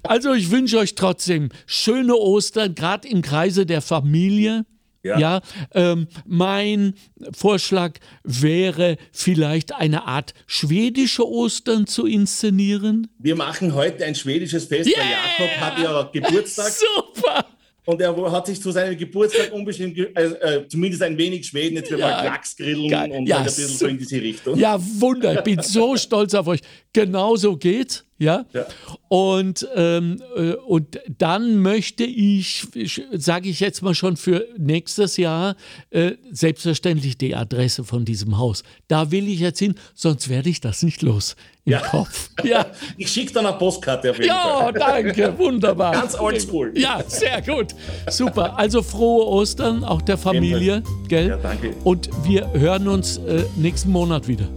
[0.03, 4.67] Also, ich wünsche euch trotzdem schöne Ostern, gerade im Kreise der Familie.
[5.03, 5.41] Ja, ja
[5.75, 6.95] ähm, mein
[7.33, 13.09] Vorschlag wäre vielleicht eine Art schwedische Ostern zu inszenieren.
[13.19, 14.99] Wir machen heute ein schwedisches Fest, yeah!
[14.99, 16.73] weil Jakob hat ja Geburtstag.
[16.73, 17.47] Super!
[17.87, 21.91] Und er hat sich zu seinem Geburtstag unbestimmt, äh, äh, zumindest ein wenig Schweden, jetzt
[21.91, 23.11] wird ja, mal Lachs grillen geil.
[23.11, 24.59] und ja, halt ein bisschen so in diese Richtung.
[24.59, 26.61] Ja, wunder, ich bin so stolz auf euch.
[26.93, 28.05] Genau so geht's.
[28.21, 28.45] Ja?
[28.53, 28.67] ja.
[29.09, 32.67] Und, ähm, äh, und dann möchte ich,
[33.13, 35.57] sage ich jetzt mal schon für nächstes Jahr,
[35.89, 38.63] äh, selbstverständlich die Adresse von diesem Haus.
[38.89, 41.81] Da will ich jetzt hin, sonst werde ich das nicht los im ja.
[41.81, 42.31] Kopf.
[42.45, 42.67] Ja.
[42.97, 44.73] Ich schicke dann eine Postkarte auf jeden ja, Fall.
[44.73, 45.93] danke, wunderbar.
[45.93, 46.73] Ganz oldschool.
[46.77, 47.75] Ja, sehr gut.
[48.09, 48.59] Super.
[48.59, 50.83] Also frohe Ostern, auch der Familie.
[51.09, 51.29] Gell?
[51.29, 51.75] Ja, danke.
[51.85, 54.49] Und wir hören uns äh, nächsten Monat wieder.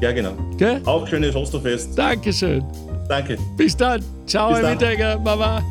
[0.00, 0.34] Ja, genau.
[0.58, 0.80] Gell?
[0.84, 1.98] Auch schönes Osterfest.
[1.98, 2.64] Dankeschön.
[3.08, 3.36] Danke.
[3.56, 4.02] Bis dann.
[4.26, 5.18] Ciao, Bis Herr Mittagger.
[5.18, 5.62] Baba.